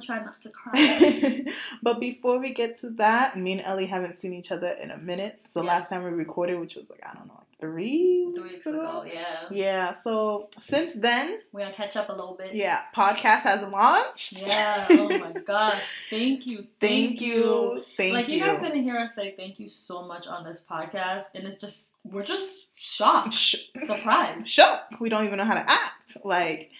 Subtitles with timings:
[0.00, 1.44] gonna try not to cry.
[1.82, 4.98] but before we get to that, me and Ellie haven't seen each other in a
[4.98, 5.40] minute.
[5.50, 5.68] So, Yeah.
[5.74, 9.04] last time we recorded, which was like, I don't know, like three, Three weeks ago,
[9.12, 9.46] yeah.
[9.50, 12.54] Yeah, so since then, We're gonna catch up a little bit.
[12.54, 14.42] yeah, podcast has launched.
[14.46, 14.86] Yeah.
[14.90, 15.82] Oh my gosh.
[16.08, 16.66] Thank you.
[16.80, 17.84] Thank you.
[17.96, 18.36] Thank you like you.
[18.38, 21.60] you guys gonna hear us say thank you so much on this podcast, and it's
[21.60, 24.46] just we're just shocked, Sh- surprised.
[24.56, 24.80] shook.
[25.00, 26.16] We don't even know how to act.
[26.24, 26.70] Like,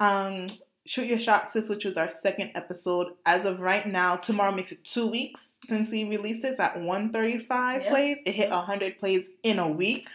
[0.00, 0.48] um,
[0.86, 3.12] Shoot Your Shot Sis, which was our second episode.
[3.26, 6.48] As of right now, tomorrow makes it two weeks since we released it.
[6.52, 7.90] It's at 135 Yep.
[7.90, 8.18] plays.
[8.24, 10.08] It hit 100 plays in a week.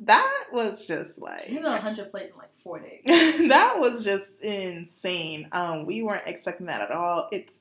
[0.00, 3.02] That was just like You know, 100 plays in like four days.
[3.04, 5.48] that was just insane.
[5.52, 7.28] Um, we weren't expecting that at all.
[7.30, 7.52] It's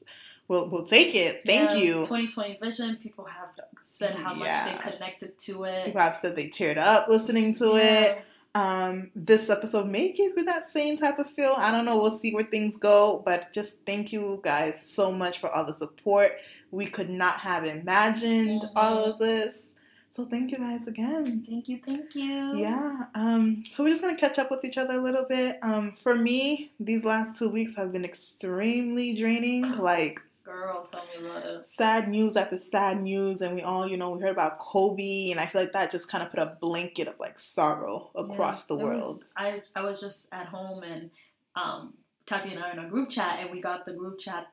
[0.48, 1.42] we'll we'll take it.
[1.46, 1.94] Thank Yeah, you.
[2.06, 2.96] 2020 vision.
[3.04, 3.50] People have
[3.84, 5.86] said how much they connected to it.
[5.88, 8.24] People have said they teared up listening to it.
[8.56, 11.54] Um, this episode may give you that same type of feel.
[11.58, 11.98] I don't know.
[11.98, 15.76] We'll see where things go, but just thank you guys so much for all the
[15.76, 16.32] support.
[16.72, 18.72] We could not have imagined Mhm.
[18.76, 19.68] all of this.
[20.12, 21.46] So thank you guys again.
[21.48, 21.80] Thank you.
[21.86, 22.58] Thank you.
[22.58, 23.06] Yeah.
[23.14, 25.60] Um, so we're just gonna catch up with each other a little bit.
[25.62, 29.62] Um, for me, these last two weeks have been extremely draining.
[29.78, 30.20] Like
[30.56, 31.66] Girl, tell me about it.
[31.66, 35.40] sad news after sad news, and we all, you know, we heard about Kobe, and
[35.40, 38.76] I feel like that just kind of put a blanket of like sorrow across Yeah,
[38.76, 39.02] the world.
[39.18, 41.12] was- I I was just at home and
[41.56, 41.94] um,
[42.26, 44.48] Tati and I are in a group chat and we got the group chat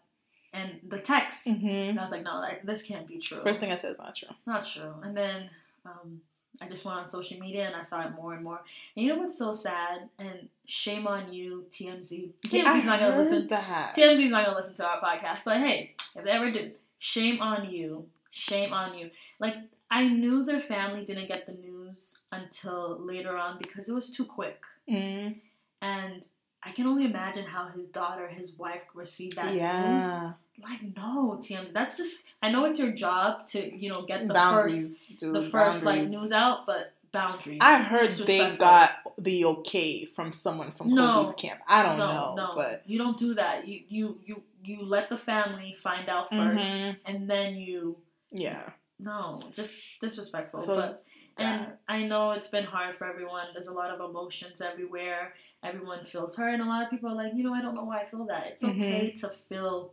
[0.53, 3.43] and the text hmm and I was like, no, like, this can't be true.
[3.43, 4.29] First thing I said is not true.
[4.47, 4.95] not true.
[5.03, 5.51] And then
[5.85, 6.21] um,
[6.61, 8.61] I just went on social media and I saw it more and more.
[8.97, 10.09] And you know what's so sad?
[10.19, 12.31] And shame on you, TMZ.
[12.47, 13.47] TMZ's not gonna listen.
[13.49, 13.95] That.
[13.95, 15.41] TMZ's not gonna listen to our podcast.
[15.45, 18.07] But hey, if they ever do, shame on you.
[18.31, 19.11] Shame on you.
[19.39, 19.55] Like
[19.91, 24.25] I knew their family didn't get the news until later on because it was too
[24.25, 24.63] quick.
[24.91, 25.37] Mm,
[25.81, 26.27] And
[26.63, 30.35] I can only imagine how his daughter, his wife received that news.
[30.59, 30.67] Yeah.
[30.67, 31.73] Like, no, TMZ.
[31.73, 35.35] That's just I know it's your job to, you know, get the boundaries, first dude,
[35.35, 37.59] the first like news out, but boundaries.
[37.61, 41.25] I heard they got the okay from someone from No.
[41.25, 41.61] Kobe's camp.
[41.67, 43.67] I don't no, know, no, but you don't do that.
[43.69, 46.97] You you you you let the family find out 1st Mhm.
[47.07, 47.97] and then you
[48.31, 48.71] yeah.
[48.99, 50.61] no, just disrespectful.
[50.61, 51.05] So, but
[51.39, 53.47] and that- I know it's been hard for everyone.
[53.53, 55.35] There's a lot of emotions everywhere.
[55.63, 57.85] Everyone feels hurt, and a lot of people are like, you know, I don't know
[57.85, 58.47] why I feel that.
[58.49, 59.93] It's okay to feel,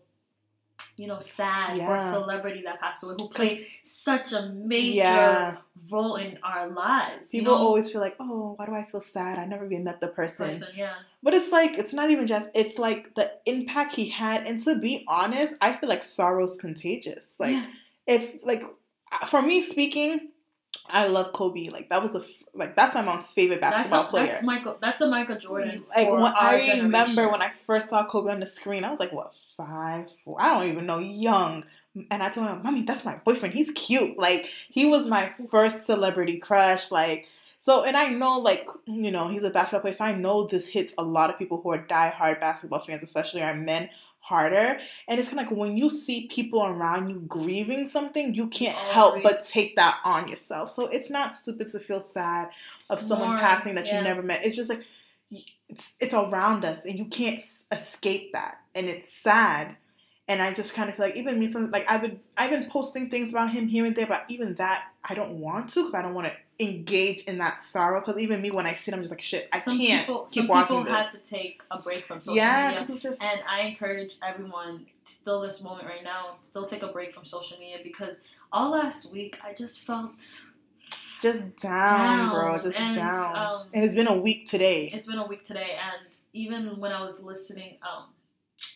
[0.95, 2.11] you know, sad for a.
[2.11, 5.57] Celebrity that passed away who played such a major Yeah.
[5.89, 7.29] role in our lives.
[7.29, 7.65] People you know?
[7.65, 9.39] always feel like, oh, why do I feel sad?
[9.39, 10.47] I never even met the person.
[10.47, 10.93] person, yeah.
[11.23, 14.47] But it's like it's not even just it's like the impact he had.
[14.47, 17.39] And to be honest, I feel like sorrow's contagious.
[17.39, 17.65] Like yeah.
[18.07, 18.63] if like
[19.11, 20.29] uh, for me speaking,
[20.89, 21.69] I love Kobe.
[21.69, 22.23] Like that was a
[22.53, 24.25] like that's my mom's favorite That's basketball a, player.
[24.27, 24.77] that's Michael.
[24.81, 25.83] That's a Michael Jordan.
[25.95, 26.83] like when I generation.
[26.85, 30.38] remember when I first saw Kobe on the screen, I was like, what five, four?
[30.40, 31.66] I don't even know, young.
[32.09, 33.53] And I told him, mommy, that's my boyfriend.
[33.53, 34.18] He's cute.
[34.18, 36.90] Like he was my first celebrity crush.
[36.91, 37.28] Like
[37.59, 40.68] so, and I know, like you know, he's a basketball player, so I know this
[40.68, 44.80] hits a lot of people who are diehard basketball fans, especially our men, harder.
[45.08, 48.75] And it's kind of like when you see people around you grieving something, you can't
[48.78, 49.24] Oh, help grief.
[49.24, 50.72] but take that on yourself.
[50.72, 52.50] So it's not stupid to feel sad
[52.90, 54.00] of someone Mourn, passing that yeah.
[54.00, 54.44] you never met.
[54.44, 54.84] It's just like
[55.73, 58.59] it's it's around us and you can't s- escape that.
[58.75, 59.75] And it's sad.
[60.29, 62.69] And i just kind of feel like even me some like i've been i've been
[62.69, 65.94] posting things about him here and there but even that i don't want to because
[65.94, 66.34] i don't want to
[66.66, 68.00] engage in that sorrow.
[68.00, 70.19] Because even me when i see it i'm just like shit i some can't people,
[70.31, 71.11] keep some watching people this.
[71.11, 72.72] to take a break from social yeah media.
[72.79, 76.87] because it's just And I encourage everyone, still this moment right now, still take a
[76.87, 78.16] break from social media because
[78.53, 80.22] all last week I just felt
[81.23, 85.08] just down, down, bro just and, down um, and it's been a week today it's
[85.08, 88.05] been a week today, and even when I was listening, um,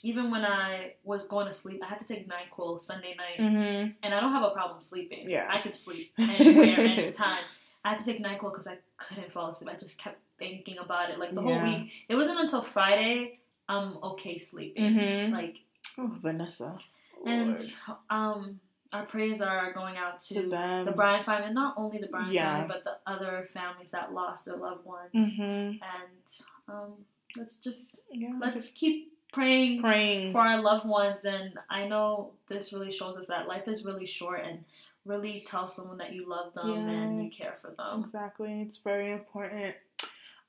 [0.04, 3.90] even when I was going to sleep, I had to take Nyquil Sunday night, mm-hmm.
[4.04, 5.24] and I don't have a problem sleeping.
[5.30, 5.48] Yeah.
[5.50, 7.38] I could sleep anywhere, anytime.
[7.84, 9.70] I had to take Nyquil because I couldn't fall asleep.
[9.74, 11.60] I just kept thinking about it, like the Yeah.
[11.60, 11.92] whole week.
[12.10, 13.40] It wasn't until Friday
[13.70, 14.96] I'm okay sleeping.
[14.96, 15.34] mm-hmm.
[15.34, 15.58] Like
[15.98, 16.80] oh vanessa
[17.26, 17.60] and
[18.10, 18.60] um,
[18.94, 22.08] our prayers are going out to, to them the Bryant family, and not only the
[22.08, 22.62] Bryant Yeah.
[22.62, 25.12] family, but the other families that lost their loved ones.
[25.14, 25.44] mm-hmm.
[25.44, 25.80] And
[26.68, 26.94] um,
[27.38, 31.26] let's just yeah let's just keep praying praying for our loved ones.
[31.26, 34.64] And I know this really shows us that life is really short, and
[35.06, 38.04] really tell someone that you love them and you care for them.
[38.04, 38.62] Exactly.
[38.62, 39.76] It's very important.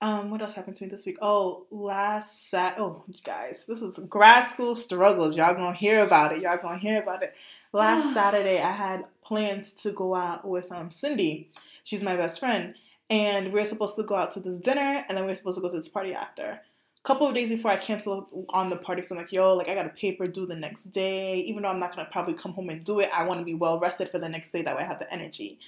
[0.00, 1.18] Um, what else happened to me this week?
[1.20, 2.76] Oh, last Sat.
[2.78, 5.34] Oh, guys, this is grad school struggles.
[5.36, 6.42] Y'all gonna hear about it.
[6.42, 7.34] Y'all gonna hear about it.
[7.72, 11.50] Last Saturday, I had plans to go out with um Cindy.
[11.84, 12.74] She's my best friend,
[13.08, 15.56] and we are supposed to go out to this dinner, and then we are supposed
[15.56, 16.42] to go to this party after.
[16.42, 19.68] A couple of days before I canceled on the party, because I'm like, yo, like
[19.68, 21.36] I got a paper due the next day.
[21.40, 23.54] Even though I'm not gonna probably come home and do it, I want to be
[23.54, 24.62] well rested for the next day.
[24.62, 25.58] That way, I have the energy.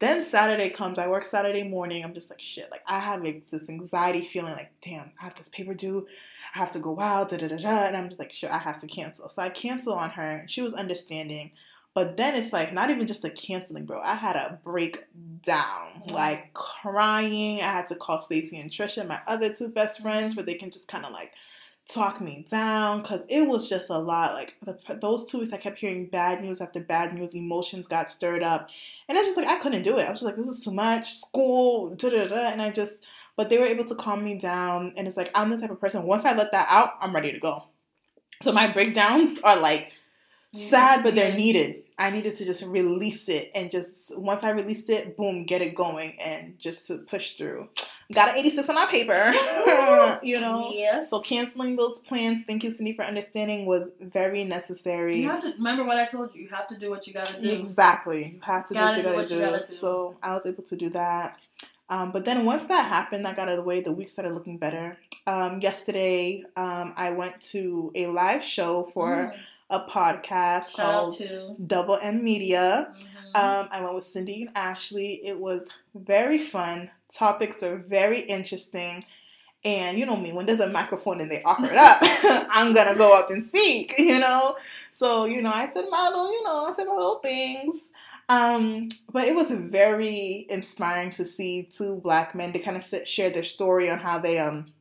[0.00, 0.98] Then Saturday comes.
[0.98, 2.02] I work Saturday morning.
[2.02, 2.70] I'm just like shit.
[2.70, 4.54] Like I have this anxiety feeling.
[4.54, 6.06] Like damn, I have this paper due.
[6.54, 7.28] I have to go out.
[7.28, 7.84] Da da da da.
[7.86, 8.50] And I'm just like shit.
[8.50, 9.28] I have to cancel.
[9.28, 10.44] So I cancel on her.
[10.48, 11.52] She was understanding.
[11.92, 14.00] But then it's like not even just a canceling, bro.
[14.00, 15.04] I had a breakdown,
[15.44, 16.14] mm-hmm.
[16.14, 17.60] like crying.
[17.60, 20.70] I had to call Stacy and Trisha, my other two best friends, where they can
[20.70, 21.32] just kind of like
[21.92, 24.34] talk me down because it was just a lot.
[24.34, 27.34] Like the, those two weeks, I kept hearing bad news after bad news.
[27.34, 28.68] Emotions got stirred up,
[29.08, 30.06] and it's just like I couldn't do it.
[30.06, 31.14] I was just like, this is too much.
[31.14, 33.00] School, da da da, and I just.
[33.36, 35.80] But they were able to calm me down, and it's like I'm the type of
[35.80, 36.02] person.
[36.02, 37.64] Once I let that out, I'm ready to go.
[38.42, 39.92] So my breakdowns are like
[40.52, 41.84] sad, but they're needed.
[41.98, 45.74] I needed to just release it, and just once I released it, boom, get it
[45.74, 47.68] going, and just to push through.
[48.12, 49.32] Got an 86 on our paper,
[50.22, 50.72] you know.
[50.74, 51.10] Yes.
[51.10, 55.16] So canceling those plans, thank you, Cindy, for understanding, was very necessary.
[55.16, 56.42] You have to remember what I told you.
[56.42, 57.48] You have to do what you gotta do.
[57.48, 58.32] Exactly.
[58.34, 59.30] You have to do what you gotta, do, what.
[59.30, 59.74] You gotta do.
[59.74, 61.38] So I was able to do that.
[61.88, 63.80] Um, but then once that happened, that got out of the way.
[63.80, 64.96] The week started looking better.
[65.26, 69.32] Um, yesterday, um, I went to a live show for.
[69.32, 69.38] Mm
[69.70, 72.92] a podcast Shout called Double M Media.
[72.92, 73.36] Mm-hmm.
[73.36, 75.20] Um, I went with Cindy and Ashley.
[75.24, 76.90] It was very fun.
[77.12, 79.04] Topics are very interesting.
[79.64, 81.98] And you know me, when there's a microphone and they offer it up,
[82.50, 84.56] I'm gonna go up and speak, you know?
[84.94, 87.90] So, you know, I said my little, you know, I said my little things.
[88.28, 93.28] Um, but it was very inspiring to see two black men to kind of share
[93.30, 94.72] their story on how they um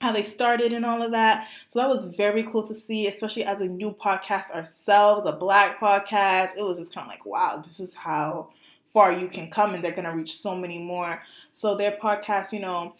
[0.00, 1.48] how they started and all of that.
[1.68, 5.80] So that was very cool to see, especially as a new podcast ourselves, a black
[5.80, 6.56] podcast.
[6.56, 8.50] It was just kind of like, wow, this is how
[8.94, 11.22] far you can come, and they're going to reach so many more.
[11.52, 12.94] So their podcast, you know,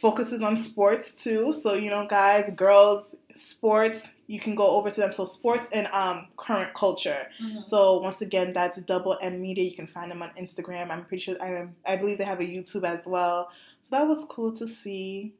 [0.00, 1.52] focuses on sports too.
[1.52, 5.14] So, you know, guys, girls, sports, you can go over to them.
[5.14, 7.28] So sports and um, current culture.
[7.42, 7.60] Mm-hmm.
[7.66, 9.64] So once again, that's Double M Media.
[9.64, 10.90] You can find them on Instagram.
[10.90, 13.50] I'm pretty sure I I believe they have a YouTube as well.
[13.82, 15.32] So that was cool to see.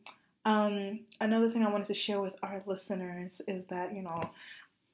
[0.44, 4.30] Um, another thing I wanted to share with our listeners is that, you know,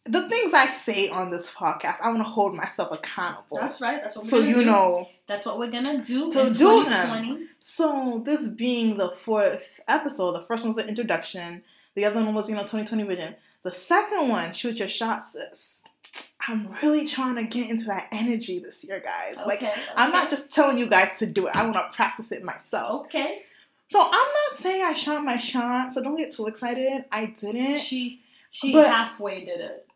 [0.06, 3.56] the things I say on this podcast, I want to hold myself accountable.
[3.58, 4.02] That's right.
[4.02, 4.64] That's what we're so you do.
[4.64, 5.08] know.
[5.26, 7.48] That's what we're gonna do to do them.
[7.58, 11.62] So this being the fourth episode, the first one was the introduction.
[11.94, 13.34] The other one was you know 2020 vision.
[13.62, 15.80] The second one, shoot your shots, sis.
[16.46, 19.38] I'm really trying to get into that energy this year, guys.
[19.38, 19.72] Okay, like okay.
[19.96, 21.56] I'm not just telling you guys to do it.
[21.56, 23.06] I want to practice it myself.
[23.06, 23.42] Okay.
[23.88, 27.06] So I'm not saying I shot my shot, so don't get too excited.
[27.10, 27.78] I didn't.
[27.78, 29.86] She she halfway did it.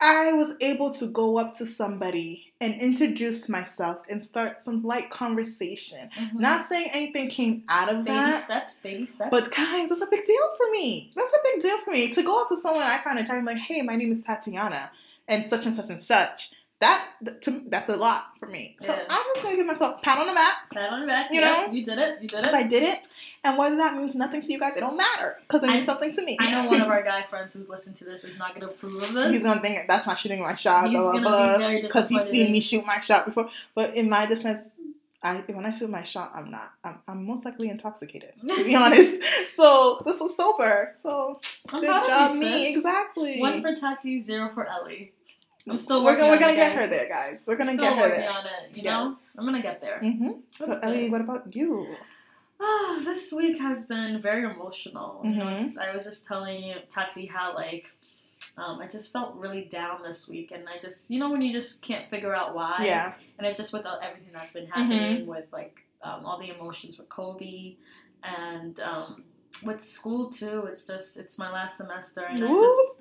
[0.00, 5.10] I was able to go up to somebody and introduce myself and start some light
[5.10, 6.08] conversation.
[6.16, 6.40] Mm-hmm.
[6.40, 8.32] Not saying anything came out of baby that.
[8.32, 9.30] Baby steps, baby steps.
[9.30, 11.10] But guys, that's a big deal for me.
[11.14, 12.12] That's a big deal for me.
[12.12, 14.90] To go up to someone I find attractive, like, hey, my name is Tatiana
[15.28, 17.08] and such and such and such that
[17.42, 18.76] to, that's a lot for me.
[18.80, 19.04] So yeah.
[19.08, 20.70] I'm just gonna give myself a pat on the back.
[20.72, 21.28] Pat on the back.
[21.30, 22.22] You know, you did it.
[22.22, 22.54] You did it.
[22.54, 23.00] I did it,
[23.44, 25.92] and whether that means nothing to you guys, it don't matter because it means I,
[25.92, 26.38] something to me.
[26.40, 29.02] I know one of our guy friends who's listened to this is not gonna approve
[29.02, 29.34] of this.
[29.34, 32.50] He's gonna think that's not shooting my shot, he's blah blah blah, because he's seen
[32.50, 33.50] me shoot my shot before.
[33.74, 34.72] But in my defense,
[35.22, 36.72] I when I shoot my shot, I'm not.
[36.82, 39.22] I'm, I'm most likely intoxicated, to be honest.
[39.54, 40.94] So this was sober.
[41.02, 42.74] So I'm good job, me.
[42.74, 43.38] Exactly.
[43.38, 45.12] One for Tati, zero for Ellie.
[45.68, 46.24] I'm still working.
[46.24, 47.44] We're, we're gonna get her there, guys.
[47.46, 48.30] We're gonna still get her there.
[48.30, 48.70] on it.
[48.76, 48.84] You yes.
[48.84, 50.00] know, I'm gonna get there.
[50.02, 50.30] Mm-hmm.
[50.58, 51.96] So, Ellie, what about you?
[52.60, 55.22] Ah, this week has been very emotional.
[55.24, 55.78] Mm-hmm.
[55.78, 57.90] I was just telling you, Tati, how like
[58.56, 61.52] um, I just felt really down this week, and I just, you know, when you
[61.52, 62.82] just can't figure out why.
[62.82, 63.14] Yeah.
[63.38, 65.26] And it just with everything that's been happening mm-hmm.
[65.26, 67.76] with like um, all the emotions with Kobe,
[68.22, 69.24] and um,
[69.62, 70.64] with school too.
[70.68, 72.46] It's just it's my last semester, and Ooh.
[72.46, 73.00] I just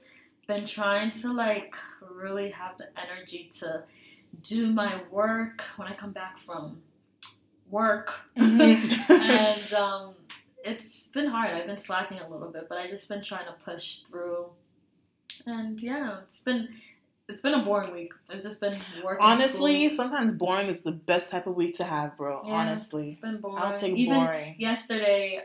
[0.49, 3.83] been trying to like really have the energy to
[4.41, 6.81] do my work when I come back from
[7.69, 8.13] work.
[8.35, 9.11] Mm-hmm.
[9.31, 10.15] and um,
[10.65, 11.51] it's been hard.
[11.51, 14.47] I've been slacking a little bit, but I just been trying to push through.
[15.45, 16.67] And yeah, it's been
[17.27, 18.13] it's been a boring week.
[18.27, 19.23] I've just been working.
[19.23, 19.97] Honestly, school.
[19.97, 22.41] sometimes boring is the best type of week to have, bro.
[22.43, 23.59] Yeah, Honestly, it's been boring.
[23.59, 24.55] I'll take Even boring.
[24.57, 25.43] Yesterday,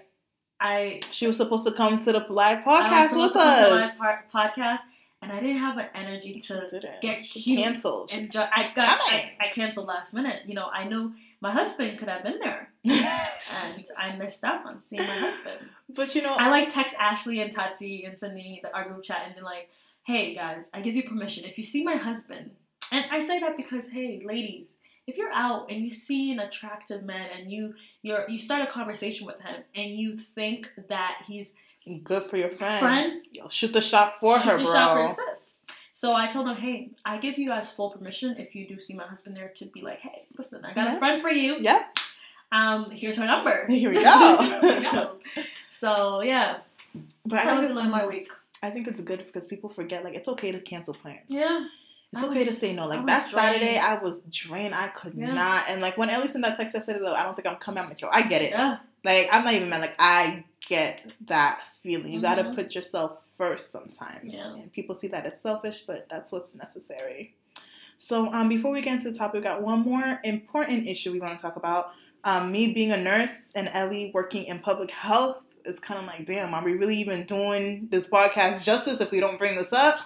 [0.58, 3.70] I she was supposed to come to the live podcast with us.
[3.70, 4.80] live par- podcast,
[5.25, 8.12] and I didn't have an energy to get cute canceled.
[8.12, 10.43] And ju- I got I, I, canceled last minute.
[10.47, 14.83] You know, I knew my husband could have been there, and I missed out on
[14.83, 15.59] seeing my husband.
[15.88, 19.23] But you know, I like text Ashley and Tati and Tani, the, our group chat,
[19.26, 19.71] and be like,
[20.04, 21.45] "Hey guys, I give you permission.
[21.45, 22.50] If you see my husband,
[22.93, 24.76] and I say that because, hey, ladies."
[25.07, 28.73] If you're out and you see an attractive man and you you're you start a
[28.73, 31.52] conversation with him and you think that he's
[32.05, 34.73] good for your friend, friend Yo, shoot the shot for shoot her, the bro.
[34.73, 35.59] shot for your sis.
[35.93, 38.95] So I told him, hey, I give you guys full permission if you do see
[38.95, 40.97] my husband there to be like, hey, listen, I got Yeah.
[40.97, 41.57] a friend for you.
[41.59, 41.97] Yep.
[42.53, 43.67] Um, here's her number.
[43.69, 44.37] Here we go.
[44.61, 45.17] Here we go.
[45.71, 46.59] So yeah,
[47.26, 48.31] But I that was like my week.
[48.62, 51.21] I think it's good because people forget like it's okay to cancel plans.
[51.29, 51.67] Yeah.
[52.12, 52.87] It's I okay to say no.
[52.87, 53.76] Like was that Saturday.
[53.79, 54.75] I was drained.
[54.75, 55.33] I could Yeah.
[55.35, 55.64] not.
[55.69, 57.83] And like when Ellie sent that text, I said, "Though I don't think I'm coming."
[57.83, 58.50] I'm like, "Yo, I get it.
[58.50, 58.79] Yeah.
[59.04, 59.82] Like I'm not even mad.
[59.82, 62.12] Like I get that feeling.
[62.12, 64.32] You got to put yourself first sometimes.
[64.32, 64.54] Yeah.
[64.54, 67.34] And people see that as selfish, but that's what's necessary.
[67.96, 71.20] So um, before we get into the topic, we got one more important issue we
[71.20, 71.92] want to talk about.
[72.25, 76.25] Um, me being a nurse and Ellie working in public health is kind of like,
[76.26, 79.96] damn, are we really even doing this podcast justice if we don't bring this up?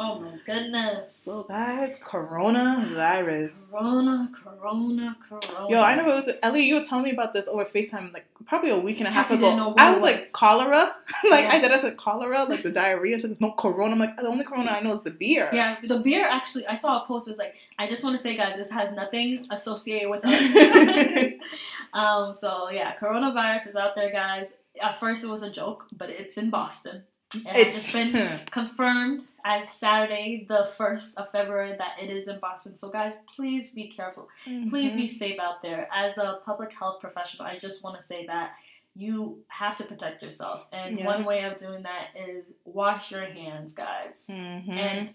[0.00, 1.12] Oh my goodness.
[1.12, 3.70] So guys, coronavirus.
[3.70, 5.68] Corona, Corona, Corona.
[5.70, 6.62] Yo, I know it was Ellie.
[6.62, 9.30] You were telling me about this over Facetime, like probably a week and a half
[9.30, 9.40] ago.
[9.40, 10.76] didn't know what I was like cholera,
[11.30, 11.50] like Yeah.
[11.52, 13.16] I said, I said cholera, like the diarrhea.
[13.16, 13.92] She's like, no corona.
[13.94, 15.50] I'm like the only corona I know is the beer.
[15.52, 16.66] Yeah, the beer actually.
[16.68, 17.26] I saw a post.
[17.26, 21.32] It was like, I just want to say, guys, this has nothing associated with us.
[21.92, 22.32] um.
[22.32, 24.52] So yeah, coronavirus is out there, guys.
[24.80, 27.02] At first, it was a joke, but it's in Boston.
[27.34, 32.38] And it's just been confirmed as Saturday, the first of February, that it is in
[32.38, 32.76] Boston.
[32.76, 34.28] So guys, please be careful.
[34.70, 35.88] Please be safe out there.
[35.94, 38.52] As a public health professional, I just want to say that
[38.94, 41.06] you have to protect yourself, and Yeah.
[41.06, 44.68] one way of doing that is wash your hands, guys Mhm.
[44.70, 45.14] and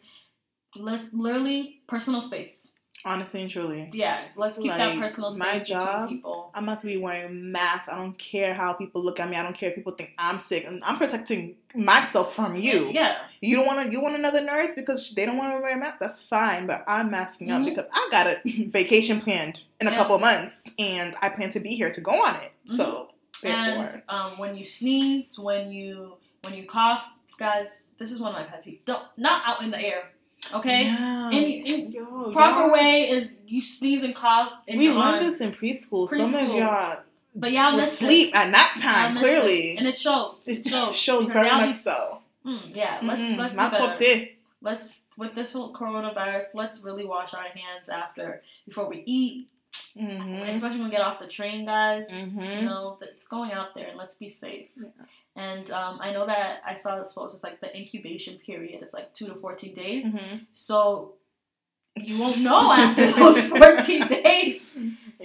[0.75, 2.71] let's literally personal space.
[3.05, 6.51] Honestly and truly, Yeah, let's keep that Like, personal my space job- between people.
[6.55, 7.89] I'm about to be wearing masks.
[7.89, 9.35] I don't care how people look at me.
[9.37, 10.67] I don't care if people think I'm sick.
[10.83, 12.91] I'm protecting myself from you.
[12.93, 13.91] Yeah, You don't want to.
[13.91, 15.97] You want another nurse because they don't want to wear a mask.
[15.99, 16.67] That's fine.
[16.67, 17.65] But I'm masking up Mhm.
[17.65, 19.97] because I got a vacation planned in a Yeah.
[19.97, 22.51] couple months, and I plan to be here to go on it.
[22.65, 23.09] So
[23.41, 27.03] therefore, and um, when you sneeze, when you when you cough,
[27.37, 28.79] guys, this is one of my pet peeves.
[28.85, 30.03] Don't not out in the air.
[30.53, 31.29] Okay, Yeah.
[31.29, 34.51] In- in Yo, proper y'all- way is you sneeze and cough.
[34.67, 35.39] In We learned arms.
[35.39, 36.07] this in preschool.
[36.09, 36.97] Some of y'all
[37.35, 38.05] but y'all will missed it.
[38.05, 39.17] sleep at Y'all time.
[39.17, 39.77] Clearly, it.
[39.79, 40.47] and it shows.
[40.47, 40.95] It shows.
[40.95, 42.19] shows very much be- so.
[42.45, 43.37] Mm, yeah, let's Mm-mm.
[43.37, 43.97] let's Not do better.
[44.61, 49.47] let's with this whole coronavirus, let's really wash our hands after before we eat,
[49.97, 50.35] Mm-hmm.
[50.55, 52.09] especially when we get off the train, guys.
[52.09, 52.55] Mhm.
[52.61, 54.69] You know, it's going out there and let's be safe.
[54.75, 54.89] Yeah.
[55.35, 57.33] And um, I know that I saw this post.
[57.35, 60.05] It's like the incubation period is like two to fourteen days.
[60.05, 60.37] Mm-hmm.
[60.51, 61.13] So
[61.95, 64.65] you won't know after those fourteen days.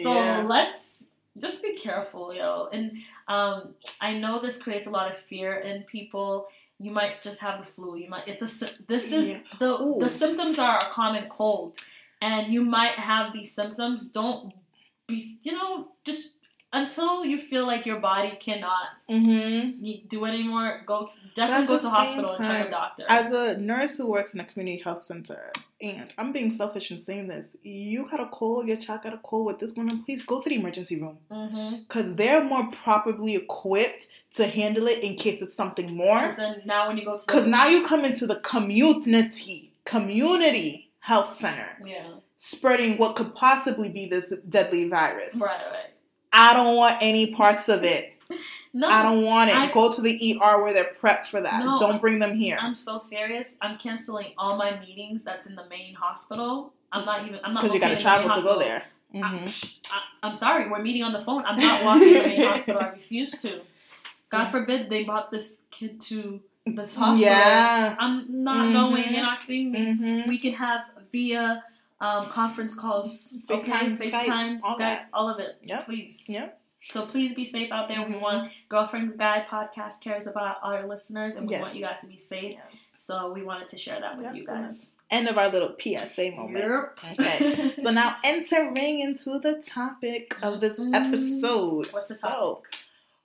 [0.02, 0.44] So Yeah.
[0.46, 1.02] let's
[1.38, 2.68] just be careful, yo.
[2.72, 2.92] And
[3.26, 6.48] um, I know this creates a lot of fear in people.
[6.80, 7.96] You might just have the flu.
[7.96, 8.26] You might.
[8.28, 8.82] It's a.
[8.86, 9.38] This is Yeah.
[9.58, 9.96] the Ooh.
[10.00, 11.76] the symptoms are a common cold,
[12.20, 14.08] and you might have these symptoms.
[14.08, 14.52] Don't
[15.06, 15.38] be.
[15.42, 16.32] You know, just
[16.72, 20.06] until you feel like your body cannot Mm-hmm.
[20.08, 20.82] do anymore.
[20.86, 23.04] Go to, definitely go to the hospital same and check a doctor.
[23.08, 27.00] As a nurse who works in a community health center, and I'm being selfish in
[27.00, 30.02] saying this, you got a cold, your child got a cold with this going on,
[30.02, 31.16] please go to the emergency room.
[31.30, 31.76] mm-hmm.
[31.88, 36.20] Because they're more properly equipped to handle it in case it's something more.
[36.20, 41.38] Because now when you go to Because now you come into the community, community health
[41.38, 45.34] center, yeah spreading what could possibly be this deadly virus.
[45.34, 45.90] right right
[46.32, 48.12] I don't want any parts of it.
[48.74, 49.56] no I don't want it.
[49.56, 51.64] I- Go to the ER where they're prepped for that.
[51.64, 52.58] No, don't bring them here.
[52.60, 53.56] I'm so serious.
[53.60, 56.72] I'm canceling all my meetings that's in the main hospital.
[56.92, 57.40] I'm not even.
[57.42, 58.82] I'm not Because you got to located in the main travel to go there.
[59.12, 60.68] Hmm psh, I, am sorry.
[60.68, 61.44] We're meeting on the phone.
[61.46, 62.82] I'm not walking to the main hospital.
[62.82, 63.62] I refuse to.
[64.30, 66.40] God forbid they brought this kid to
[66.76, 67.16] hospital.
[67.16, 67.96] Yeah.
[67.98, 68.72] I'm not Mhm.
[68.72, 69.12] going.
[69.12, 69.92] You're not seeing me.
[69.94, 70.82] hmm We can have
[71.12, 71.62] via
[72.00, 74.10] um, conference calls, FaceTime, okay?
[74.12, 75.08] FaceTime, all Skype, that.
[75.12, 75.56] all of it.
[75.64, 75.84] Yep.
[75.86, 76.24] Please.
[76.28, 76.60] Yep.
[76.90, 78.00] So please be safe out there.
[78.06, 78.20] We Mhm.
[78.20, 81.60] want Girlfriend Guy podcast cares about our listeners, and we Yes.
[81.62, 82.52] want you guys to be safe.
[82.52, 82.64] Yes.
[82.96, 84.92] So we wanted to share that with Yep, you guys.
[85.10, 86.64] End of our little PSA moment.
[87.04, 87.18] Yep.
[87.20, 87.74] Okay.
[87.82, 90.94] So now entering into the topic of this Mhm.
[90.94, 91.92] episode.
[91.92, 92.62] What's the So,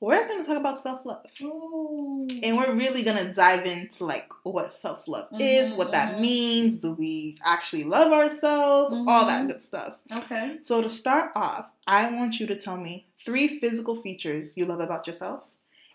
[0.04, 1.26] we're gonna talk about self love.
[1.40, 6.22] And we're really gonna dive into like what self love is, Mhm, what that mhm.
[6.22, 9.48] means, do we actually love ourselves, all that Mhm.
[9.48, 9.98] good stuff.
[10.12, 10.58] okay.
[10.62, 14.82] So to start off, I want you to tell me three physical features you love
[14.82, 15.44] about yourself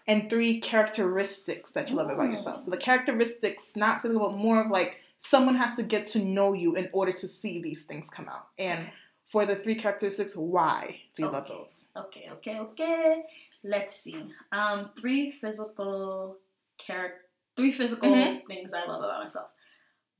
[0.06, 2.64] and three characteristics that you love about yourself.
[2.64, 6.54] So the characteristics, not physical, but more of like someone has to get to know
[6.54, 8.46] you in order to see these things come out.
[8.58, 8.88] And
[9.26, 11.36] for the three characteristics, why do you okay.
[11.36, 11.84] love those?
[11.94, 13.24] Okay, okay, okay.
[13.64, 14.24] Let's see.
[14.52, 16.36] Um, three physical
[16.78, 17.20] character,
[17.56, 18.46] three physical Mhm.
[18.46, 19.50] things I love about myself.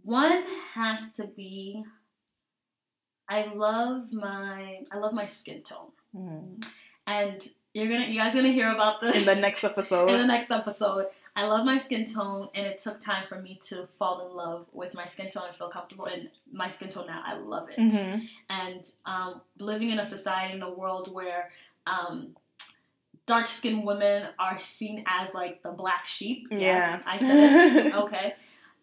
[0.03, 0.43] One
[0.75, 1.85] has to be.
[3.29, 6.65] I love my I love my skin tone, Mm.
[7.07, 10.09] and you're gonna you guys gonna hear about this In the next episode.
[10.11, 11.09] in the next episode.
[11.37, 14.67] I love my skin tone, and it took time for me to fall in love
[14.73, 17.23] with my skin tone and feel comfortable in my skin tone now.
[17.25, 18.29] I love it Mhm.
[18.51, 21.53] and um, living in a society in a world where
[21.87, 22.35] um,
[23.29, 26.49] dark skinned women are seen as like the black sheep.
[26.51, 27.01] Yeah.
[27.07, 27.95] I said it.
[28.05, 28.35] okay.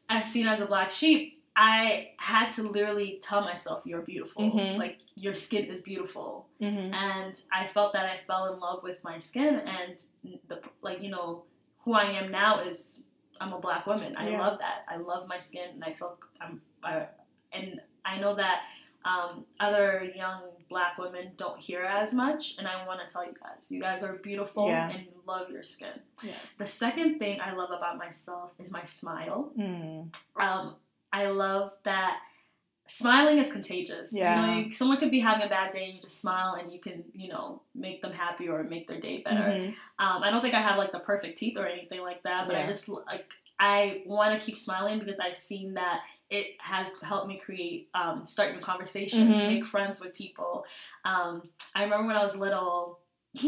[0.10, 4.44] As seen as a black sheep, I had to literally tell myself, "You're beautiful.
[4.44, 4.78] Mhm.
[4.78, 6.94] Like your skin is beautiful." Mhm.
[6.94, 9.96] And I felt that I fell in love with my skin, and
[10.50, 11.44] the like, you know,
[11.84, 13.02] who I am now is
[13.42, 14.16] I'm a black woman.
[14.18, 14.42] I Yeah.
[14.46, 14.86] love that.
[14.88, 17.08] I love my skin, and I feel I'm I,
[17.52, 18.58] and I know that
[19.06, 23.34] um, other young black women don't hear as much, and I want to tell you
[23.42, 24.90] guys, you guys are beautiful Yeah.
[24.90, 26.00] and love your skin.
[26.24, 26.36] Yes.
[26.58, 29.52] The second thing I love about myself is my smile.
[29.58, 30.14] Mm.
[30.38, 30.76] Um,
[31.14, 32.18] I love that
[32.88, 34.12] smiling is contagious.
[34.14, 34.36] Yeah.
[34.36, 36.72] You know, you, someone could be having a bad day and you just smile and
[36.72, 39.42] you can, you know, make them happy or make their day better.
[39.50, 39.68] Mhm.
[40.00, 42.56] Um, I don't think I have like the perfect teeth or anything like that, but
[42.56, 43.28] I just like
[43.60, 48.28] I want to keep smiling because I've seen that it has helped me create, um,
[48.28, 49.48] start new conversations, Mhm.
[49.48, 50.66] make friends with people.
[51.04, 53.00] Um, I remember when I was little.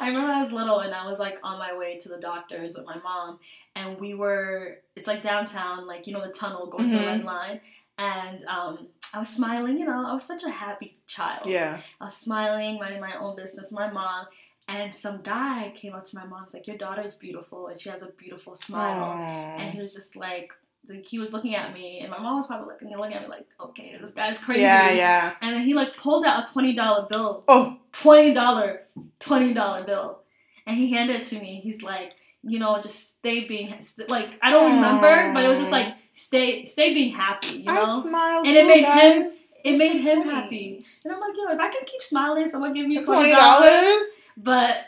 [0.00, 2.74] I remember I was little and I was like on my way to the doctors
[2.74, 3.38] with my mom,
[3.76, 4.78] and we were.
[4.96, 7.60] It's like downtown, like you know the tunnel going to the red line,
[7.98, 9.78] and um, I was smiling.
[9.78, 11.46] You know, I was such a happy child.
[11.46, 11.80] Yeah.
[12.00, 14.26] I was smiling, minding my own business, my mom,
[14.68, 16.44] and some guy came up to my mom.
[16.44, 19.12] He's like, "Your daughter's beautiful, and she has a beautiful smile."
[19.60, 20.52] And he was just like,
[20.88, 23.28] like he was looking at me, and my mom was probably looking, looking at me
[23.28, 25.32] like, "Okay, this guy's crazy." Yeah, yeah.
[25.42, 28.82] And then he like pulled out a twenty dollar bill, Oh, twenty dollar,
[29.20, 30.22] twenty dollar bill,
[30.66, 31.60] and he handed it to me.
[31.62, 33.74] He's like, you know, just stay being
[34.08, 37.84] like I don't remember, but it was just like stay, stay being happy, you know.
[37.84, 39.32] I smiled And it made him-
[39.64, 40.30] it made him 20.
[40.34, 40.86] happy.
[41.04, 44.02] And I'm like, yo, if I can keep smiling, someone give me Twenty dollars.
[44.36, 44.78] But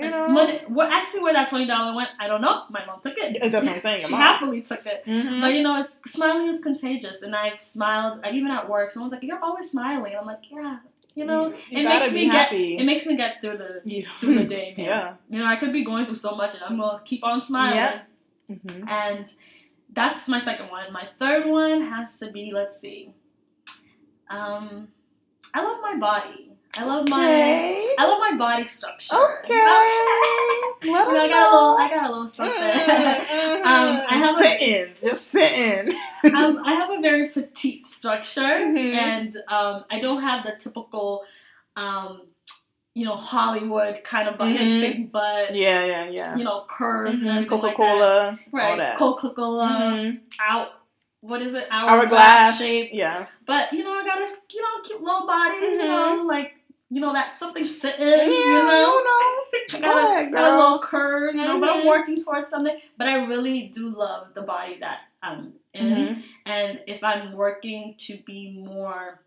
[0.00, 0.28] You know.
[0.28, 2.64] money, what actually where that twenty dollar went, I don't know.
[2.70, 3.38] My mom took it.
[3.40, 4.04] That's what I'm saying.
[4.06, 4.20] She mom.
[4.20, 5.04] happily took it.
[5.06, 5.40] Mhm.
[5.40, 8.20] But you know, it's smiling is contagious, and I've smiled.
[8.24, 10.78] I, even at work, someone's like, "You're always smiling." I'm like, "Yeah."
[11.14, 12.78] You know, you it makes me get happy.
[12.78, 13.80] it makes me get through the
[14.20, 14.86] through the day, man.
[14.86, 15.14] Yeah.
[15.30, 17.74] You know, I could be going through so much, and I'm gonna keep on smiling.
[17.76, 18.00] Yeah.
[18.48, 18.88] Mhm.
[18.88, 19.32] And
[19.92, 20.92] that's my second one.
[20.92, 22.52] My third one has to be.
[22.52, 23.10] Let's see.
[24.30, 24.88] Um,
[25.54, 26.47] I love my body.
[26.78, 27.24] I love my.
[27.24, 27.94] Okay.
[27.98, 29.14] I love my body structure.
[29.14, 29.54] Okay.
[30.80, 31.76] You know, I got a little.
[31.76, 32.54] I got a little something.
[32.54, 35.92] Mhm, Um, I have a- just sitting.
[36.34, 38.94] um, I have a very petite structure, Mhm.
[38.94, 41.24] and um, I don't have the typical,
[41.76, 42.22] um,
[42.94, 44.80] you know, Hollywood kind of Mhm.
[44.80, 46.36] big butt, yeah, yeah, yeah.
[46.36, 48.96] you know, curves and Coca Cola, all right?
[48.96, 50.20] Coca Cola, Mhm.
[50.40, 50.68] out.
[51.20, 51.66] What is it?
[51.72, 52.90] Hourglass shape.
[52.92, 53.26] Yeah.
[53.46, 55.56] But you know, I got a you know cute little body.
[55.56, 55.86] You Mhm.
[56.18, 56.54] know, like
[56.90, 58.06] you know that something sitting.
[58.06, 59.02] Yeah, you know.
[59.72, 61.86] Go got, a, ahead, got a little curve, you know, but I'm Mhm.
[61.88, 62.76] working towards something.
[62.96, 65.86] But I really do love the body that I'm in.
[65.86, 66.22] Mhm.
[66.46, 69.20] And if I'm working to be more